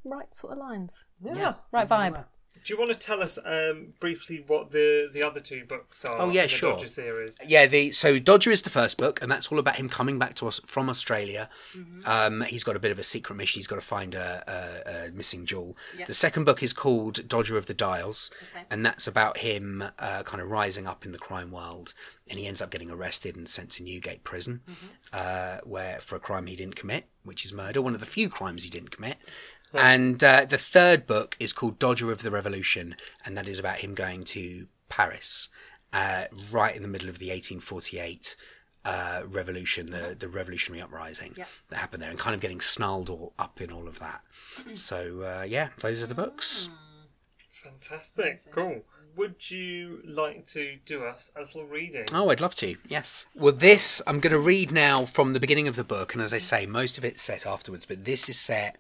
right 0.04 0.34
sort 0.34 0.54
of 0.54 0.58
lines. 0.58 1.04
Yeah, 1.22 1.54
right 1.72 1.88
vibe. 1.88 2.24
Do 2.64 2.72
you 2.74 2.78
want 2.78 2.92
to 2.92 2.98
tell 2.98 3.22
us 3.22 3.38
um, 3.44 3.94
briefly 4.00 4.44
what 4.46 4.70
the 4.70 5.08
the 5.12 5.22
other 5.22 5.40
two 5.40 5.64
books 5.64 6.04
are? 6.04 6.16
Oh, 6.18 6.30
yeah, 6.30 6.42
in 6.42 6.46
the 6.46 6.48
sure. 6.48 6.72
Dodger 6.72 6.88
series. 6.88 7.38
Yeah, 7.46 7.66
the 7.66 7.92
so 7.92 8.18
Dodger 8.18 8.50
is 8.50 8.62
the 8.62 8.70
first 8.70 8.98
book, 8.98 9.20
and 9.22 9.30
that's 9.30 9.50
all 9.50 9.58
about 9.58 9.76
him 9.76 9.88
coming 9.88 10.18
back 10.18 10.34
to 10.34 10.48
us 10.48 10.60
from 10.66 10.88
Australia. 10.88 11.48
Um, 12.04 12.42
he's 12.42 12.64
got 12.64 12.76
a 12.76 12.80
bit 12.80 12.90
of 12.90 12.98
a 12.98 13.02
secret 13.02 13.34
mission. 13.36 13.58
He's 13.60 13.66
got 13.66 13.76
to 13.76 13.80
find 13.80 14.14
a, 14.14 14.44
a, 14.46 15.08
a 15.08 15.10
missing 15.12 15.46
jewel. 15.46 15.76
The 16.06 16.14
second 16.14 16.44
book 16.44 16.62
is 16.62 16.72
called 16.72 17.26
Dodger 17.28 17.56
of 17.56 17.66
the 17.66 17.74
Dials, 17.74 18.30
and 18.70 18.84
that's 18.84 19.06
about 19.06 19.38
him 19.38 19.82
uh, 19.98 20.22
kind 20.24 20.42
of 20.42 20.50
rising 20.50 20.86
up 20.86 21.04
in 21.04 21.12
the 21.12 21.18
crime 21.18 21.50
world, 21.50 21.94
and 22.28 22.38
he 22.38 22.46
ends 22.46 22.60
up 22.60 22.70
getting 22.70 22.90
arrested 22.90 23.36
and 23.36 23.48
sent 23.48 23.70
to 23.72 23.82
Newgate 23.82 24.24
Prison, 24.24 24.60
uh, 25.12 25.58
where 25.64 25.98
for 25.98 26.16
a 26.16 26.20
crime 26.20 26.46
he 26.46 26.56
didn't 26.56 26.76
commit, 26.76 27.06
which 27.24 27.44
is 27.44 27.52
murder, 27.52 27.80
one 27.82 27.94
of 27.94 28.00
the 28.00 28.06
few 28.06 28.28
crimes 28.28 28.64
he 28.64 28.70
didn't 28.70 28.90
commit. 28.90 29.16
And 29.72 30.22
uh, 30.22 30.44
the 30.46 30.58
third 30.58 31.06
book 31.06 31.36
is 31.38 31.52
called 31.52 31.78
Dodger 31.78 32.10
of 32.10 32.22
the 32.22 32.30
Revolution, 32.30 32.96
and 33.24 33.36
that 33.36 33.46
is 33.46 33.58
about 33.58 33.78
him 33.78 33.94
going 33.94 34.22
to 34.24 34.66
Paris, 34.88 35.48
uh, 35.92 36.24
right 36.50 36.74
in 36.74 36.82
the 36.82 36.88
middle 36.88 37.08
of 37.08 37.18
the 37.18 37.28
1848 37.28 38.36
uh, 38.84 39.22
revolution, 39.26 39.86
the 39.86 40.16
the 40.18 40.28
revolutionary 40.28 40.82
uprising 40.82 41.34
that 41.68 41.76
happened 41.76 42.02
there, 42.02 42.10
and 42.10 42.18
kind 42.18 42.34
of 42.34 42.40
getting 42.40 42.60
snarled 42.60 43.10
all 43.10 43.32
up 43.38 43.60
in 43.60 43.70
all 43.70 43.86
of 43.86 43.98
that. 43.98 44.22
So 44.74 45.22
uh, 45.22 45.44
yeah, 45.44 45.68
those 45.78 46.02
are 46.02 46.06
the 46.06 46.14
books. 46.14 46.68
Fantastic, 47.52 48.40
cool. 48.52 48.82
Would 49.16 49.50
you 49.50 50.00
like 50.04 50.46
to 50.48 50.78
do 50.84 51.04
us 51.04 51.30
a 51.36 51.40
little 51.40 51.66
reading? 51.66 52.04
Oh, 52.12 52.30
I'd 52.30 52.40
love 52.40 52.54
to. 52.56 52.76
Yes. 52.88 53.26
Well, 53.34 53.52
this 53.52 54.00
I'm 54.06 54.20
going 54.20 54.32
to 54.32 54.38
read 54.38 54.70
now 54.72 55.04
from 55.04 55.32
the 55.32 55.40
beginning 55.40 55.68
of 55.68 55.76
the 55.76 55.84
book, 55.84 56.14
and 56.14 56.22
as 56.22 56.32
I 56.32 56.38
say, 56.38 56.64
most 56.64 56.96
of 56.96 57.04
it's 57.04 57.20
set 57.20 57.46
afterwards, 57.46 57.86
but 57.86 58.04
this 58.04 58.28
is 58.28 58.38
set. 58.38 58.76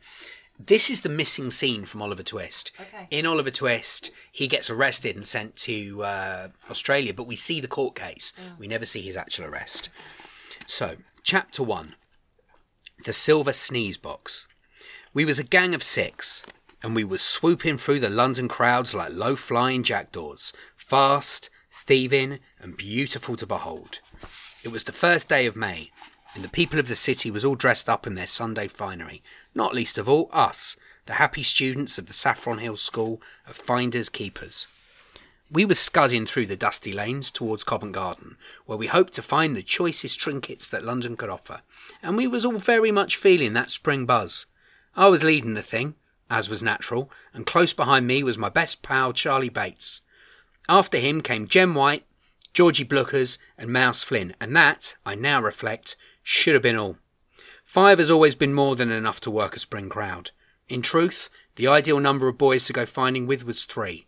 This 0.66 0.90
is 0.90 1.00
the 1.00 1.08
missing 1.08 1.50
scene 1.50 1.86
from 1.86 2.02
Oliver 2.02 2.22
Twist. 2.22 2.70
Okay. 2.78 3.06
In 3.10 3.24
Oliver 3.24 3.50
Twist, 3.50 4.10
he 4.30 4.46
gets 4.46 4.68
arrested 4.68 5.16
and 5.16 5.24
sent 5.24 5.56
to 5.56 6.02
uh, 6.02 6.48
Australia, 6.68 7.14
but 7.14 7.26
we 7.26 7.34
see 7.34 7.60
the 7.60 7.66
court 7.66 7.94
case. 7.94 8.34
We 8.58 8.66
never 8.66 8.84
see 8.84 9.00
his 9.00 9.16
actual 9.16 9.46
arrest. 9.46 9.88
So, 10.66 10.96
chapter 11.22 11.62
one: 11.62 11.94
the 13.06 13.14
Silver 13.14 13.54
Sneeze 13.54 13.96
Box. 13.96 14.46
We 15.14 15.24
was 15.24 15.38
a 15.38 15.44
gang 15.44 15.74
of 15.74 15.82
six, 15.82 16.42
and 16.82 16.94
we 16.94 17.04
was 17.04 17.22
swooping 17.22 17.78
through 17.78 18.00
the 18.00 18.10
London 18.10 18.46
crowds 18.46 18.94
like 18.94 19.12
low-flying 19.12 19.82
jackdaws, 19.82 20.52
fast, 20.76 21.48
thieving, 21.72 22.38
and 22.60 22.76
beautiful 22.76 23.34
to 23.36 23.46
behold. 23.46 24.00
It 24.62 24.70
was 24.70 24.84
the 24.84 24.92
first 24.92 25.26
day 25.26 25.46
of 25.46 25.56
May, 25.56 25.90
and 26.34 26.44
the 26.44 26.48
people 26.48 26.78
of 26.78 26.88
the 26.88 26.94
city 26.94 27.30
was 27.30 27.44
all 27.44 27.54
dressed 27.54 27.88
up 27.88 28.06
in 28.06 28.14
their 28.14 28.26
Sunday 28.26 28.68
finery, 28.68 29.22
not 29.54 29.74
least 29.74 29.98
of 29.98 30.08
all 30.08 30.28
us, 30.32 30.76
the 31.06 31.14
happy 31.14 31.42
students 31.42 31.98
of 31.98 32.06
the 32.06 32.12
Saffron 32.12 32.58
Hill 32.58 32.76
School 32.76 33.20
of 33.46 33.56
Finders 33.56 34.08
Keepers. 34.08 34.66
We 35.50 35.64
were 35.64 35.74
scudding 35.74 36.26
through 36.26 36.46
the 36.46 36.56
dusty 36.56 36.92
lanes 36.92 37.30
towards 37.30 37.64
Covent 37.64 37.92
Garden, 37.92 38.36
where 38.66 38.78
we 38.78 38.86
hoped 38.86 39.14
to 39.14 39.22
find 39.22 39.56
the 39.56 39.62
choicest 39.62 40.20
trinkets 40.20 40.68
that 40.68 40.84
London 40.84 41.16
could 41.16 41.30
offer, 41.30 41.62
and 42.02 42.16
we 42.16 42.28
was 42.28 42.44
all 42.44 42.58
very 42.58 42.92
much 42.92 43.16
feeling 43.16 43.52
that 43.54 43.70
spring 43.70 44.06
buzz. 44.06 44.46
I 44.94 45.08
was 45.08 45.24
leading 45.24 45.54
the 45.54 45.62
thing, 45.62 45.96
as 46.30 46.48
was 46.48 46.62
natural, 46.62 47.10
and 47.34 47.44
close 47.44 47.72
behind 47.72 48.06
me 48.06 48.22
was 48.22 48.38
my 48.38 48.48
best 48.48 48.82
pal 48.82 49.12
Charlie 49.12 49.48
Bates. 49.48 50.02
After 50.68 50.98
him 50.98 51.20
came 51.20 51.48
Jem 51.48 51.74
White, 51.74 52.04
Georgie 52.54 52.84
Blookers, 52.84 53.38
and 53.58 53.72
Mouse 53.72 54.04
Flynn, 54.04 54.34
and 54.40 54.54
that, 54.54 54.94
I 55.04 55.16
now 55.16 55.42
reflect, 55.42 55.96
should 56.22 56.54
have 56.54 56.62
been 56.62 56.76
all. 56.76 56.96
Five 57.64 57.98
has 57.98 58.10
always 58.10 58.34
been 58.34 58.52
more 58.52 58.76
than 58.76 58.90
enough 58.90 59.20
to 59.20 59.30
work 59.30 59.54
a 59.54 59.58
spring 59.58 59.88
crowd. 59.88 60.30
In 60.68 60.82
truth, 60.82 61.28
the 61.56 61.66
ideal 61.66 62.00
number 62.00 62.28
of 62.28 62.38
boys 62.38 62.64
to 62.64 62.72
go 62.72 62.86
finding 62.86 63.26
with 63.26 63.44
was 63.44 63.64
three. 63.64 64.06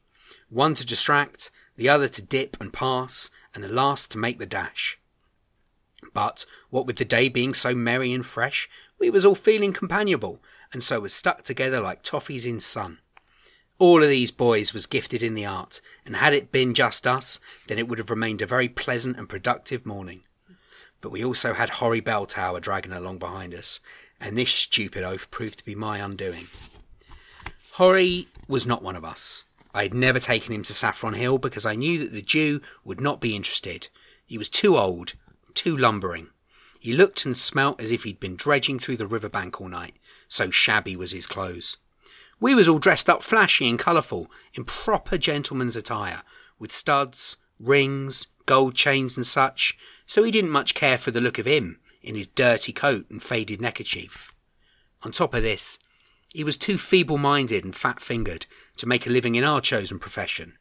One 0.48 0.74
to 0.74 0.86
distract, 0.86 1.50
the 1.76 1.88
other 1.88 2.08
to 2.08 2.22
dip 2.22 2.56
and 2.60 2.72
pass, 2.72 3.30
and 3.54 3.62
the 3.62 3.68
last 3.68 4.10
to 4.12 4.18
make 4.18 4.38
the 4.38 4.46
dash. 4.46 4.98
But, 6.12 6.44
what 6.70 6.86
with 6.86 6.96
the 6.96 7.04
day 7.04 7.28
being 7.28 7.54
so 7.54 7.74
merry 7.74 8.12
and 8.12 8.24
fresh, 8.24 8.68
we 8.98 9.10
was 9.10 9.24
all 9.24 9.34
feeling 9.34 9.72
companionable, 9.72 10.42
and 10.72 10.82
so 10.82 11.00
was 11.00 11.12
stuck 11.12 11.42
together 11.42 11.80
like 11.80 12.02
toffees 12.02 12.46
in 12.46 12.60
sun. 12.60 12.98
All 13.78 14.02
of 14.02 14.08
these 14.08 14.30
boys 14.30 14.72
was 14.72 14.86
gifted 14.86 15.22
in 15.22 15.34
the 15.34 15.46
art, 15.46 15.80
and 16.06 16.16
had 16.16 16.34
it 16.34 16.52
been 16.52 16.74
just 16.74 17.06
us, 17.06 17.40
then 17.66 17.78
it 17.78 17.88
would 17.88 17.98
have 17.98 18.10
remained 18.10 18.42
a 18.42 18.46
very 18.46 18.68
pleasant 18.68 19.16
and 19.16 19.28
productive 19.28 19.84
morning. 19.84 20.22
But 21.02 21.10
we 21.10 21.22
also 21.22 21.52
had 21.52 21.68
Horry 21.68 22.00
Bell 22.00 22.24
Tower 22.24 22.60
dragging 22.60 22.92
along 22.92 23.18
behind 23.18 23.52
us, 23.52 23.80
and 24.18 24.38
this 24.38 24.50
stupid 24.50 25.02
oaf 25.02 25.30
proved 25.30 25.58
to 25.58 25.64
be 25.64 25.74
my 25.74 25.98
undoing. 25.98 26.46
Horry 27.72 28.28
was 28.48 28.64
not 28.64 28.82
one 28.82 28.96
of 28.96 29.04
us. 29.04 29.44
I 29.74 29.82
had 29.82 29.94
never 29.94 30.18
taken 30.18 30.52
him 30.54 30.62
to 30.62 30.72
Saffron 30.72 31.14
Hill 31.14 31.38
because 31.38 31.66
I 31.66 31.74
knew 31.74 31.98
that 31.98 32.12
the 32.12 32.22
Jew 32.22 32.60
would 32.84 33.00
not 33.00 33.20
be 33.20 33.34
interested. 33.34 33.88
He 34.24 34.38
was 34.38 34.48
too 34.48 34.76
old, 34.76 35.14
too 35.54 35.76
lumbering. 35.76 36.28
He 36.78 36.92
looked 36.92 37.24
and 37.24 37.36
smelt 37.36 37.80
as 37.80 37.90
if 37.90 38.04
he'd 38.04 38.20
been 38.20 38.36
dredging 38.36 38.78
through 38.78 38.96
the 38.96 39.06
river 39.06 39.28
bank 39.28 39.60
all 39.60 39.68
night, 39.68 39.96
so 40.28 40.50
shabby 40.50 40.94
was 40.94 41.12
his 41.12 41.26
clothes. 41.26 41.78
We 42.38 42.54
was 42.54 42.68
all 42.68 42.78
dressed 42.78 43.08
up 43.08 43.22
flashy 43.22 43.68
and 43.68 43.78
colourful, 43.78 44.30
in 44.54 44.64
proper 44.64 45.16
gentleman's 45.16 45.76
attire, 45.76 46.22
with 46.58 46.72
studs, 46.72 47.36
rings, 47.58 48.26
gold 48.46 48.74
chains 48.74 49.16
and 49.16 49.24
such, 49.24 49.76
so 50.12 50.22
he 50.22 50.30
didn't 50.30 50.50
much 50.50 50.74
care 50.74 50.98
for 50.98 51.10
the 51.10 51.22
look 51.22 51.38
of 51.38 51.46
him, 51.46 51.80
in 52.02 52.14
his 52.14 52.26
dirty 52.26 52.70
coat 52.70 53.08
and 53.08 53.22
faded 53.22 53.62
neckerchief. 53.62 54.34
On 55.02 55.10
top 55.10 55.32
of 55.32 55.42
this, 55.42 55.78
he 56.34 56.44
was 56.44 56.58
too 56.58 56.76
feeble 56.76 57.16
minded 57.16 57.64
and 57.64 57.74
fat 57.74 57.98
fingered 57.98 58.44
to 58.76 58.86
make 58.86 59.06
a 59.06 59.10
living 59.10 59.36
in 59.36 59.42
our 59.42 59.62
chosen 59.62 59.98
profession. 59.98 60.58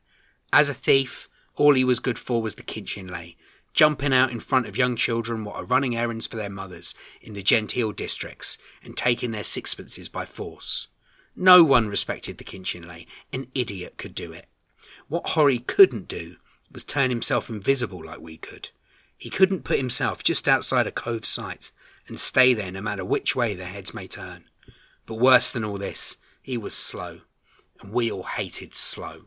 As 0.54 0.70
a 0.70 0.74
thief, 0.74 1.28
all 1.58 1.74
he 1.74 1.84
was 1.84 2.00
good 2.00 2.18
for 2.18 2.42
was 2.42 2.56
the 2.56 2.64
kitchen 2.64 3.08
lay, 3.08 3.36
jumping 3.74 4.14
out 4.14 4.32
in 4.32 4.40
front 4.40 4.68
of 4.68 4.78
young 4.78 4.96
children 4.96 5.44
what 5.44 5.58
are 5.58 5.66
running 5.66 5.98
errands 5.98 6.28
for 6.28 6.38
their 6.38 6.50
mothers 6.50 6.96
in 7.20 7.34
the 7.34 7.44
genteel 7.44 7.92
districts 7.92 8.58
and 8.82 8.96
taking 8.96 9.32
their 9.32 9.44
sixpences 9.44 10.08
by 10.08 10.24
force. 10.24 10.88
No 11.36 11.62
one 11.62 11.90
respected 11.90 12.38
the 12.38 12.46
kitchen 12.46 12.88
lay. 12.88 13.06
An 13.34 13.48
idiot 13.54 13.98
could 13.98 14.16
do 14.16 14.32
it. 14.32 14.46
What 15.10 15.32
Horry 15.32 15.60
couldn't 15.60 16.08
do 16.08 16.38
was 16.72 16.86
turn 16.86 17.10
himself 17.10 17.50
invisible 17.50 18.02
like 18.06 18.22
we 18.22 18.38
could. 18.38 18.70
He 19.22 19.30
couldn't 19.30 19.64
put 19.64 19.78
himself 19.78 20.24
just 20.24 20.48
outside 20.48 20.88
a 20.88 20.92
cove 20.92 21.26
sight 21.28 21.72
and 22.08 22.20
stay 22.20 22.56
there 22.56 22.72
no 22.72 22.82
matter 22.82 23.06
which 23.06 23.36
way 23.36 23.54
their 23.54 23.68
heads 23.68 23.94
may 23.94 24.08
turn. 24.08 24.46
But 25.06 25.20
worse 25.20 25.52
than 25.52 25.64
all 25.64 25.78
this, 25.78 26.18
he 26.42 26.58
was 26.58 26.74
slow, 26.76 27.20
and 27.80 27.94
we 27.94 28.12
all 28.12 28.24
hated 28.24 28.74
slow. 28.74 29.26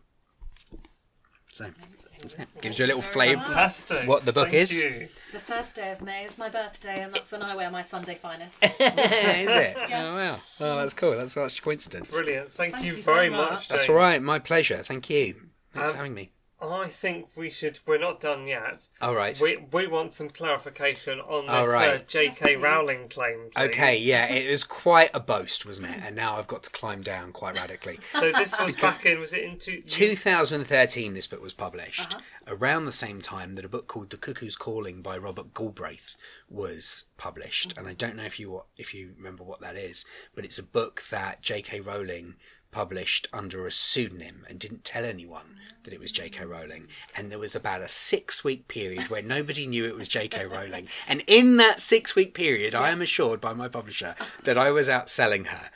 So, 1.53 1.67
it. 1.67 2.49
Gives 2.61 2.81
you 2.81 2.87
a 2.87 2.89
little 2.89 3.03
flavour 3.03 3.41
Fantastic. 3.41 4.09
what 4.09 4.25
the 4.25 4.33
book 4.33 4.49
Thank 4.49 4.63
is. 4.63 4.83
you. 4.83 5.09
The 5.33 5.39
first 5.39 5.77
day 5.77 5.93
of 5.93 6.03
May 6.03 6.25
is 6.25 6.39
my 6.39 6.49
birthday, 6.49 7.01
and 7.05 7.15
that's 7.15 7.31
when 7.31 7.43
I 7.43 7.55
wear 7.55 7.71
my 7.71 7.83
Sunday 7.83 8.17
finest. 8.17 8.65
is 8.65 8.71
it? 8.81 9.77
Yes. 9.77 10.07
Oh, 10.09 10.15
wow. 10.17 10.41
Oh, 10.59 10.77
that's 10.81 10.95
cool. 10.95 11.17
That's 11.17 11.35
such 11.35 11.61
a 11.61 11.63
coincidence. 11.63 12.11
Brilliant. 12.11 12.51
Thank, 12.51 12.75
Thank 12.75 12.87
you, 12.87 12.95
you 12.97 13.03
so 13.03 13.13
very 13.15 13.31
much. 13.31 13.51
much. 13.51 13.69
That's 13.69 13.83
James. 13.83 13.91
all 13.91 13.97
right. 13.97 14.21
My 14.21 14.41
pleasure. 14.41 14.79
Thank 14.79 15.09
you. 15.09 15.35
Thanks 15.71 15.89
Um, 15.89 15.93
for 15.93 15.97
having 15.99 16.15
me. 16.15 16.33
I 16.72 16.87
think 16.87 17.29
we 17.37 17.50
should. 17.50 17.79
We're 17.87 17.98
not 17.98 18.20
done 18.20 18.46
yet. 18.46 18.87
All 19.00 19.14
right. 19.14 19.38
We 19.40 19.64
we 19.72 19.87
want 19.87 20.12
some 20.12 20.29
clarification 20.31 21.20
on 21.20 21.46
this 21.46 21.55
All 21.55 21.68
right. 21.68 22.00
uh, 22.00 22.05
J.K. 22.07 22.53
Yes. 22.53 22.62
Rowling 22.62 23.09
claim. 23.09 23.50
please. 23.55 23.64
Okay, 23.68 23.98
yeah, 23.98 24.33
it 24.33 24.50
was 24.50 24.64
quite 24.64 25.11
a 25.14 25.20
boast, 25.20 25.64
wasn't 25.66 25.88
it? 25.90 25.98
And 26.03 26.14
now 26.16 26.37
I've 26.37 26.46
got 26.46 26.62
to 26.64 26.70
climb 26.70 27.03
down 27.03 27.33
quite 27.33 27.55
radically. 27.57 27.98
So 28.12 28.31
this 28.33 28.55
was 28.59 28.77
back 28.77 29.05
in. 29.07 29.18
Was 29.20 29.33
it 29.33 29.42
in 29.44 29.59
two? 29.59 29.83
2013, 29.83 31.14
this 31.14 31.27
book 31.27 31.42
was 31.42 31.53
published. 31.55 32.16
Around 32.46 32.85
the 32.85 32.92
same 32.92 33.20
time 33.20 33.55
that 33.55 33.64
a 33.64 33.68
book 33.68 33.87
called 33.88 34.11
The 34.11 34.16
Cuckoo's 34.16 34.57
Calling 34.57 35.03
by 35.03 35.16
Robert 35.18 35.53
Galbraith 35.55 36.16
was 36.48 37.05
published, 37.16 37.77
and 37.77 37.88
I 37.88 37.92
don't 37.94 38.16
know 38.16 38.24
if 38.24 38.38
you 38.38 38.62
if 38.77 38.94
you 38.94 39.12
remember 39.16 39.42
what 39.44 39.61
that 39.61 39.77
is, 39.77 40.05
but 40.35 40.44
it's 40.44 40.59
a 40.59 40.62
book 40.62 41.03
that 41.11 41.42
J.K. 41.42 41.81
Rowling 41.81 42.35
published 42.75 43.29
under 43.33 43.67
a 43.67 43.71
pseudonym 43.71 44.45
and 44.49 44.59
didn't 44.59 44.85
tell 44.85 45.05
anyone 45.05 45.57
that 45.85 45.95
it 45.95 46.01
was 46.01 46.11
J.K. 46.13 46.45
Rowling. 46.45 46.89
And 47.17 47.31
there 47.31 47.39
was 47.39 47.55
about 47.55 47.83
a 47.83 47.89
six 47.89 48.43
week 48.43 48.67
period 48.69 49.09
where 49.09 49.23
nobody 49.23 49.67
knew 49.67 49.87
it 49.87 49.97
was 49.97 50.09
J.K. 50.09 50.47
Rowling. 50.47 50.89
And 51.07 51.23
in 51.27 51.57
that 51.59 51.81
six 51.81 52.15
week 52.17 52.35
period, 52.35 52.75
I 52.75 52.91
am 52.91 53.01
assured 53.01 53.41
by 53.41 53.53
my 53.53 53.69
publisher 53.69 54.15
that 54.43 54.59
I 54.59 54.71
was 54.73 54.89
outselling 54.89 55.47
her. 55.47 55.71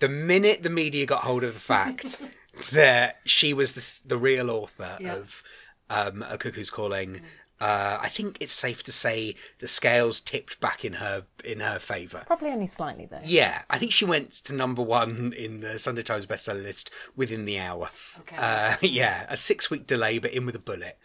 The 0.00 0.08
minute 0.08 0.62
the 0.62 0.70
media 0.70 1.06
got 1.06 1.22
hold 1.22 1.42
of 1.44 1.54
the 1.54 1.60
fact 1.60 2.20
that 2.72 3.20
she 3.24 3.54
was 3.54 3.72
the, 3.72 4.08
the 4.08 4.18
real 4.18 4.50
author 4.50 4.98
Yeah. 5.00 5.14
of 5.16 5.42
um, 5.88 6.24
A 6.28 6.36
Cuckoo's 6.38 6.70
Calling, 6.70 7.20
uh, 7.62 7.98
I 8.02 8.08
think 8.08 8.38
it's 8.40 8.52
safe 8.52 8.82
to 8.84 8.92
say 8.92 9.36
the 9.60 9.68
scales 9.68 10.20
tipped 10.20 10.58
back 10.60 10.84
in 10.84 10.94
her 10.94 11.24
in 11.44 11.60
her 11.60 11.78
favour. 11.78 12.24
Probably 12.26 12.50
only 12.50 12.66
slightly 12.66 13.06
though. 13.06 13.20
Yeah, 13.24 13.62
I 13.70 13.78
think 13.78 13.92
she 13.92 14.04
went 14.04 14.32
to 14.46 14.54
number 14.54 14.82
one 14.82 15.32
in 15.36 15.60
the 15.60 15.78
Sunday 15.78 16.02
Times 16.02 16.26
bestseller 16.26 16.62
list 16.62 16.90
within 17.16 17.44
the 17.44 17.58
hour. 17.58 17.90
Okay. 18.20 18.36
Uh, 18.38 18.76
yeah, 18.82 19.26
a 19.28 19.36
six 19.36 19.70
week 19.70 19.86
delay, 19.86 20.18
but 20.18 20.32
in 20.32 20.44
with 20.46 20.56
a 20.56 20.64
bullet. 20.70 20.98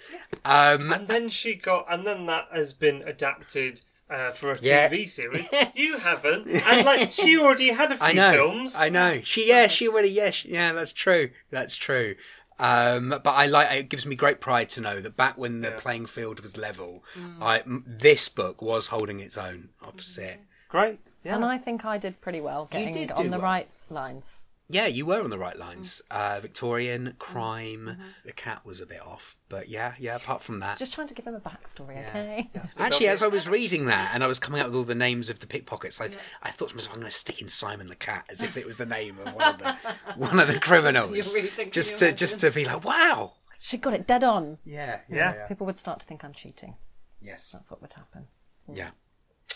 Um, 0.45 0.91
And 0.91 1.07
then 1.07 1.29
she 1.29 1.55
got, 1.55 1.85
and 1.93 2.05
then 2.05 2.25
that 2.25 2.47
has 2.53 2.73
been 2.73 3.03
adapted 3.05 3.81
uh, 4.09 4.31
for 4.31 4.53
a 4.53 4.59
Yeah. 4.61 4.89
TV 4.89 5.07
series. 5.09 5.47
you 5.75 5.97
haven't, 5.97 6.47
and 6.47 6.85
like 6.85 7.11
she 7.11 7.37
already 7.37 7.71
had 7.73 7.91
a 7.91 7.97
few 7.97 8.05
I 8.07 8.13
know. 8.13 8.31
films. 8.31 8.75
I 8.75 8.89
know. 8.89 9.19
She, 9.23 9.49
yeah, 9.49 9.67
she 9.67 9.87
already, 9.89 10.09
yeah, 10.09 10.29
she, 10.31 10.49
yeah, 10.49 10.71
that's 10.71 10.93
true. 10.93 11.29
That's 11.51 11.75
true. 11.75 12.15
Um, 12.59 13.09
but 13.09 13.31
I 13.31 13.45
like. 13.45 13.71
It 13.71 13.89
gives 13.89 14.05
me 14.05 14.15
great 14.15 14.41
pride 14.41 14.69
to 14.69 14.81
know 14.81 14.99
that 14.99 15.15
back 15.15 15.37
when 15.37 15.61
the 15.61 15.71
playing 15.71 16.07
field 16.07 16.39
was 16.39 16.57
level, 16.57 17.03
I 17.41 17.59
m 17.59 17.83
this 17.85 18.29
book 18.29 18.61
was 18.61 18.87
holding 18.87 19.19
its 19.19 19.37
own 19.37 19.69
opposite. 19.81 20.39
Great. 20.69 20.99
Yeah. 21.23 21.35
And 21.35 21.45
I 21.45 21.57
think 21.57 21.85
I 21.85 21.97
did 21.97 22.19
pretty 22.19 22.41
well 22.41 22.67
getting 22.71 22.93
did 22.93 23.11
on 23.11 23.25
the 23.29 23.37
well. 23.37 23.41
right 23.41 23.67
lines. 23.89 24.39
Yeah, 24.69 24.87
you 24.87 25.05
were 25.05 25.21
on 25.21 25.29
the 25.29 25.37
right 25.37 25.57
lines. 25.57 26.01
Mm. 26.11 26.37
Uh, 26.37 26.41
Victorian 26.41 27.05
mm. 27.07 27.17
crime. 27.17 27.89
Mm-hmm. 27.91 28.03
The 28.25 28.33
cat 28.33 28.65
was 28.65 28.81
a 28.81 28.85
bit 28.85 29.01
off, 29.01 29.37
but 29.47 29.69
yeah, 29.69 29.93
yeah. 29.97 30.15
Apart 30.15 30.41
from 30.41 30.59
that, 30.59 30.77
Just 30.77 30.93
trying 30.93 31.07
to 31.07 31.13
give 31.13 31.25
him 31.25 31.35
a 31.35 31.39
backstory, 31.39 32.05
okay? 32.07 32.49
Actually, 32.77 33.07
as 33.07 33.23
I 33.23 33.27
was 33.27 33.47
reading 33.47 33.85
that 33.85 34.11
and 34.13 34.23
I 34.23 34.27
was 34.27 34.39
coming 34.39 34.59
up 34.59 34.67
with 34.67 34.75
all 34.75 34.83
the 34.83 34.95
names 34.95 35.29
of 35.29 35.39
the 35.39 35.47
pickpockets, 35.47 36.01
I, 36.01 36.09
I 36.43 36.51
thought 36.51 36.69
to 36.69 36.75
myself, 36.75 36.93
I'm 36.93 36.99
going 36.99 37.09
to 37.09 37.17
stick 37.17 37.41
in 37.41 37.49
Simon 37.49 37.87
the 37.87 37.95
Cat 37.95 38.25
as 38.29 38.43
if 38.43 38.57
it 38.57 38.65
was 38.65 38.77
the 38.77 38.85
name 38.85 39.17
of 39.19 39.33
one 39.33 39.53
of 39.53 39.57
the 39.59 39.77
one 40.17 40.39
of 40.39 40.47
the 40.47 40.59
criminals, 40.59 41.11
you're 41.11 41.43
reading, 41.43 41.71
just 41.71 42.01
you 42.01 42.07
to 42.09 42.13
just 42.13 42.39
to 42.41 42.51
be 42.51 42.65
like, 42.65 42.83
wow. 42.83 43.33
She 43.59 43.77
got 43.77 43.93
it 43.93 44.05
dead 44.05 44.23
on. 44.23 44.59
Yeah, 44.65 44.99
Yeah. 45.09 45.47
People 45.47 45.65
would 45.65 45.79
start 45.79 45.99
to 46.01 46.05
think 46.05 46.23
I'm 46.23 46.33
cheating. 46.33 46.75
yes, 47.21 47.51
That's 47.51 47.71
what 47.71 47.81
would 47.81 47.93
happen. 47.93 48.27
yeah. 48.71 48.91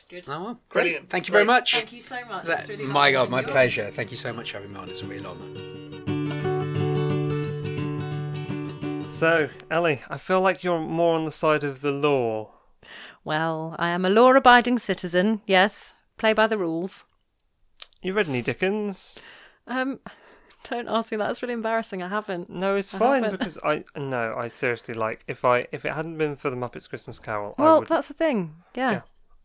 Good. 0.09 0.27
Oh, 0.29 0.43
well, 0.43 0.53
great. 0.69 0.83
Brilliant. 0.83 1.09
Thank 1.09 1.27
you 1.27 1.31
very 1.31 1.45
Great. 1.45 1.53
much. 1.53 1.75
Thank 1.75 1.93
you 1.93 2.01
so 2.01 2.23
much. 2.25 2.45
That- 2.45 2.59
It's 2.59 2.69
really 2.69 2.85
my 2.85 3.11
God, 3.11 3.29
my 3.29 3.37
having 3.37 3.47
you 3.47 3.51
on. 3.51 3.53
pleasure. 3.53 3.85
Thank 3.91 4.11
you 4.11 4.17
so 4.17 4.33
much 4.33 4.51
for 4.51 4.57
having 4.57 4.73
me 4.73 4.79
on. 4.79 4.89
It's 4.89 5.01
a 5.01 5.05
real 5.05 5.25
honour. 5.27 5.47
So, 9.07 9.49
Ellie, 9.69 10.01
I 10.09 10.17
feel 10.17 10.41
like 10.41 10.63
you're 10.63 10.79
more 10.79 11.15
on 11.15 11.25
the 11.25 11.31
side 11.31 11.63
of 11.63 11.81
the 11.81 11.91
law. 11.91 12.51
Well, 13.23 13.75
I 13.77 13.89
am 13.89 14.03
a 14.03 14.09
law 14.09 14.33
abiding 14.33 14.79
citizen, 14.79 15.41
yes. 15.45 15.93
Play 16.17 16.33
by 16.33 16.47
the 16.47 16.57
rules. 16.57 17.03
You 18.01 18.13
read 18.13 18.27
any 18.27 18.41
Dickens? 18.41 19.19
Um, 19.67 19.99
don't 20.67 20.87
ask 20.89 21.11
me 21.11 21.17
that. 21.19 21.29
It's 21.29 21.43
really 21.43 21.53
embarrassing. 21.53 22.01
I 22.01 22.07
haven't. 22.09 22.49
No, 22.49 22.75
it's 22.75 22.93
I 22.95 22.97
fine 22.97 23.23
haven't. 23.23 23.37
because 23.39 23.59
I 23.63 23.83
no, 23.95 24.33
I 24.35 24.47
seriously 24.47 24.95
like 24.95 25.23
if 25.27 25.45
I 25.45 25.67
if 25.71 25.85
it 25.85 25.93
hadn't 25.93 26.17
been 26.17 26.35
for 26.35 26.49
the 26.49 26.55
Muppets 26.55 26.89
Christmas 26.89 27.19
Carol, 27.19 27.53
I 27.59 27.61
Well, 27.61 27.79
would 27.79 27.87
that's 27.87 28.07
the 28.07 28.15
thing. 28.15 28.55
Yeah. 28.75 28.91
Yeah. 28.91 29.01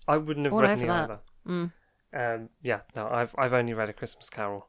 I 0.08 0.16
wouldn't 0.16 0.46
have 0.46 0.52
all 0.52 0.60
read 0.60 0.78
any 0.78 0.86
that. 0.86 1.04
either. 1.04 1.18
Mm. 1.46 1.72
Um, 2.14 2.48
yeah, 2.62 2.80
no, 2.94 3.08
I've 3.08 3.34
I've 3.36 3.52
only 3.52 3.74
read 3.74 3.88
a 3.90 3.92
Christmas 3.92 4.30
Carol. 4.30 4.68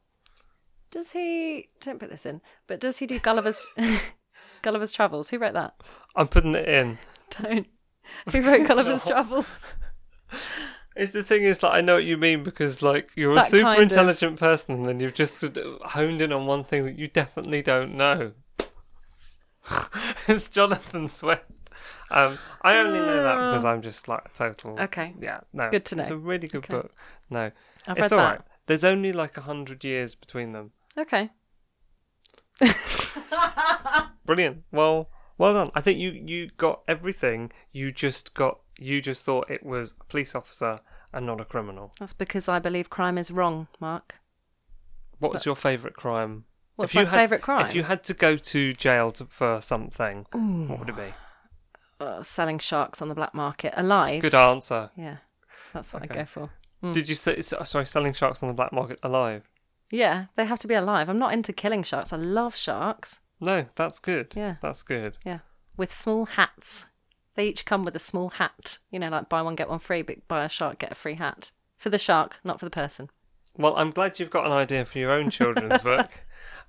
Does 0.91 1.11
he? 1.11 1.69
Don't 1.81 1.99
put 1.99 2.09
this 2.09 2.25
in. 2.25 2.41
But 2.65 2.79
does 2.79 2.97
he 2.97 3.05
do 3.05 3.19
Gulliver's 3.19 3.67
Gulliver's 4.61 4.91
Travels? 4.91 5.29
Who 5.29 5.37
wrote 5.37 5.53
that? 5.53 5.75
I'm 6.15 6.27
putting 6.27 6.55
it 6.55 6.67
in. 6.67 6.97
Don't. 7.41 7.67
Who 8.31 8.41
wrote 8.41 8.67
Gulliver's 8.67 9.05
not. 9.05 9.11
Travels? 9.11 9.65
It's 10.95 11.13
the 11.13 11.23
thing 11.23 11.43
is 11.43 11.59
that 11.59 11.71
I 11.73 11.81
know 11.81 11.95
what 11.95 12.05
you 12.05 12.17
mean 12.17 12.41
because 12.43 12.81
like 12.81 13.11
you're 13.15 13.37
a 13.37 13.43
super 13.43 13.63
kind 13.63 13.77
of- 13.77 13.83
intelligent 13.83 14.39
person 14.39 14.75
and 14.75 14.85
then 14.85 14.99
you've 14.99 15.13
just 15.13 15.43
honed 15.83 16.21
in 16.21 16.33
on 16.33 16.45
one 16.47 16.63
thing 16.63 16.85
that 16.85 16.97
you 16.97 17.07
definitely 17.07 17.61
don't 17.61 17.95
know. 17.95 18.31
it's 20.27 20.49
Jonathan 20.49 21.07
Swift. 21.07 21.43
Um, 22.09 22.37
I 22.61 22.77
only 22.77 22.99
know 22.99 23.23
that 23.23 23.35
because 23.35 23.65
I'm 23.65 23.81
just 23.81 24.07
like 24.07 24.23
a 24.25 24.29
total. 24.37 24.79
Okay. 24.79 25.13
Yeah, 25.19 25.41
no. 25.53 25.69
Good 25.69 25.85
to 25.85 25.95
know. 25.95 26.01
It's 26.03 26.11
a 26.11 26.17
really 26.17 26.47
good 26.47 26.59
Okay. 26.65 26.73
book. 26.73 26.95
No, 27.29 27.51
I've 27.87 27.97
it's 27.97 28.11
read 28.11 28.13
all 28.13 28.17
that. 28.19 28.29
right. 28.31 28.41
There's 28.67 28.83
only 28.83 29.11
like 29.13 29.37
a 29.37 29.41
hundred 29.41 29.83
years 29.83 30.15
between 30.15 30.51
them. 30.51 30.71
Okay. 30.97 31.29
Brilliant. 34.25 34.63
Well, 34.71 35.09
well 35.37 35.53
done. 35.53 35.71
I 35.75 35.81
think 35.81 35.99
you 35.99 36.11
you 36.11 36.49
got 36.57 36.81
everything. 36.87 37.51
You 37.71 37.91
just 37.91 38.33
got 38.33 38.59
you 38.77 39.01
just 39.01 39.23
thought 39.23 39.49
it 39.49 39.65
was 39.65 39.93
a 39.99 40.03
police 40.05 40.35
officer 40.35 40.79
and 41.13 41.25
not 41.25 41.39
a 41.41 41.45
criminal. 41.45 41.93
That's 41.99 42.13
because 42.13 42.47
I 42.49 42.59
believe 42.59 42.89
crime 42.89 43.17
is 43.17 43.31
wrong, 43.31 43.67
Mark. 43.79 44.15
What 45.19 45.33
was 45.33 45.45
your 45.45 45.55
favourite 45.55 45.95
crime? 45.95 46.45
What's 46.75 46.91
If 46.91 46.95
you 46.95 47.03
my 47.05 47.09
had- 47.09 47.17
favourite 47.17 47.41
crime? 47.41 47.65
If 47.65 47.73
you 47.73 47.83
had 47.83 48.03
to 48.03 48.13
go 48.13 48.37
to 48.37 48.73
jail 48.73 49.11
to, 49.13 49.25
for 49.25 49.61
something, 49.61 50.25
what 50.31 50.79
would 50.79 50.89
it 50.89 50.95
be? 50.95 51.13
Uh, 51.99 52.23
selling 52.23 52.59
sharks 52.59 53.01
on 53.01 53.09
the 53.09 53.15
black 53.15 53.33
market 53.33 53.73
alive. 53.75 54.21
Good 54.21 54.35
answer. 54.35 54.91
Yeah, 54.95 55.17
that's 55.73 55.93
what 55.93 56.03
Okay. 56.03 56.13
I 56.19 56.23
go 56.23 56.25
for. 56.25 56.49
Did 56.93 57.09
you 57.09 57.15
say 57.15 57.41
sorry? 57.41 57.85
Selling 57.87 58.13
sharks 58.13 58.41
on 58.43 58.47
the 58.47 58.53
black 58.53 58.71
market 58.71 58.99
alive? 59.03 59.49
Yeah, 59.89 60.25
they 60.35 60.45
have 60.45 60.59
to 60.59 60.67
be 60.67 60.73
alive. 60.75 61.09
I'm 61.09 61.17
not 61.19 61.33
into 61.33 61.53
killing 61.53 61.81
sharks. 61.83 62.13
I 62.13 62.17
love 62.17 62.55
sharks. 62.55 63.21
No, 63.39 63.65
that's 63.75 63.99
good. 63.99 64.33
Yeah. 64.35 64.55
that's 64.61 64.83
good. 64.83 65.17
Yeah, 65.25 65.39
with 65.75 65.93
small 65.93 66.25
hats. 66.25 66.85
They 67.35 67.47
each 67.47 67.65
come 67.65 67.83
with 67.83 67.95
a 67.95 67.99
small 67.99 68.29
hat. 68.29 68.79
You 68.91 68.99
know, 68.99 69.09
like 69.09 69.29
buy 69.29 69.41
one 69.41 69.55
get 69.55 69.69
one 69.69 69.79
free, 69.79 70.01
but 70.01 70.27
buy 70.27 70.43
a 70.45 70.49
shark 70.49 70.79
get 70.79 70.91
a 70.91 70.95
free 70.95 71.15
hat 71.15 71.51
for 71.77 71.89
the 71.89 71.97
shark, 71.99 72.39
not 72.43 72.59
for 72.59 72.65
the 72.65 72.71
person. 72.71 73.09
Well, 73.55 73.75
I'm 73.75 73.91
glad 73.91 74.19
you've 74.19 74.29
got 74.29 74.45
an 74.45 74.51
idea 74.51 74.85
for 74.85 74.99
your 74.99 75.11
own 75.11 75.29
children's 75.31 75.81
book. 75.83 76.09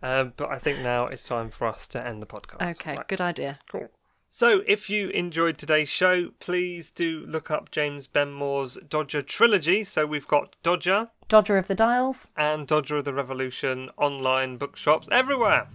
Um, 0.03 0.33
but 0.37 0.49
I 0.51 0.59
think 0.59 0.81
now 0.81 1.07
it's 1.07 1.25
time 1.25 1.51
for 1.51 1.67
us 1.67 1.87
to 1.89 2.07
end 2.07 2.23
the 2.23 2.27
podcast. 2.27 2.71
Okay, 2.73 2.97
Right. 2.97 3.09
good 3.09 3.21
idea. 3.21 3.59
Cool. 3.71 3.89
So, 4.31 4.63
if 4.67 4.91
you 4.91 5.09
enjoyed 5.09 5.57
today's 5.57 5.89
show, 5.89 6.33
please 6.39 6.91
do 6.91 7.25
look 7.27 7.51
up 7.51 7.71
James 7.71 8.07
Benmore's 8.07 8.77
Dodger 8.89 9.23
trilogy. 9.23 9.85
So, 9.85 10.07
we've 10.07 10.29
got 10.29 10.55
Dodger 10.63 11.09
Dodger 11.29 11.57
of 11.57 11.67
the 11.67 11.75
Dials. 11.75 12.29
and 12.37 12.67
Dodger 12.67 12.97
of 12.97 13.05
the 13.07 13.15
Revolution 13.15 13.91
online 13.97 14.57
bookshops 14.59 15.09
everywhere. 15.11 15.69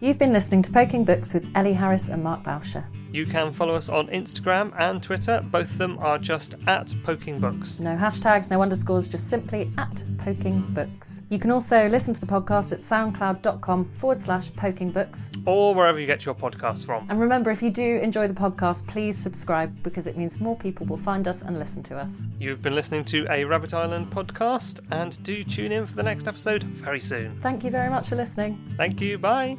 You've 0.00 0.18
been 0.18 0.32
listening 0.32 0.62
to 0.62 0.72
Poking 0.72 1.04
Books 1.04 1.34
with 1.34 1.50
Ellie 1.54 1.72
Harris 1.72 2.08
and 2.08 2.22
Mark 2.22 2.42
Bauscher. 2.42 2.84
You 3.14 3.26
can 3.26 3.52
follow 3.52 3.76
us 3.76 3.88
on 3.88 4.08
Instagram 4.08 4.74
and 4.76 5.00
Twitter. 5.00 5.40
Both 5.52 5.70
of 5.70 5.78
them 5.78 5.98
are 6.00 6.18
just 6.18 6.56
at 6.66 6.92
Poking 7.04 7.38
Books. 7.38 7.78
No 7.78 7.94
hashtags, 7.94 8.50
no 8.50 8.60
underscores, 8.60 9.06
just 9.06 9.30
simply 9.30 9.70
at 9.78 10.02
Poking 10.18 10.62
Books. 10.70 11.22
You 11.30 11.38
can 11.38 11.52
also 11.52 11.88
listen 11.88 12.12
to 12.12 12.20
the 12.20 12.26
podcast 12.26 12.72
at 12.72 12.80
soundcloud.com 12.80 13.92
forward 13.92 14.18
slash 14.18 14.52
poking 14.56 14.90
books. 14.90 15.30
Or 15.46 15.76
wherever 15.76 16.00
you 16.00 16.06
get 16.06 16.24
your 16.24 16.34
podcasts 16.34 16.84
from. 16.84 17.06
And 17.08 17.20
remember, 17.20 17.52
if 17.52 17.62
you 17.62 17.70
do 17.70 18.00
enjoy 18.00 18.26
the 18.26 18.34
podcast, 18.34 18.88
please 18.88 19.16
subscribe 19.16 19.80
because 19.84 20.08
it 20.08 20.16
means 20.16 20.40
more 20.40 20.56
people 20.56 20.84
will 20.84 20.96
find 20.96 21.28
us 21.28 21.42
and 21.42 21.56
listen 21.56 21.84
to 21.84 21.96
us. 21.96 22.26
You've 22.40 22.62
been 22.62 22.74
listening 22.74 23.04
to 23.04 23.28
a 23.30 23.44
Rabbit 23.44 23.74
Island 23.74 24.10
podcast, 24.10 24.80
and 24.90 25.22
do 25.22 25.44
tune 25.44 25.70
in 25.70 25.86
for 25.86 25.94
the 25.94 26.02
next 26.02 26.26
episode 26.26 26.64
very 26.64 26.98
soon. 26.98 27.38
Thank 27.40 27.62
you 27.62 27.70
very 27.70 27.90
much 27.90 28.08
for 28.08 28.16
listening. 28.16 28.58
Thank 28.76 29.00
you. 29.00 29.18
Bye. 29.18 29.56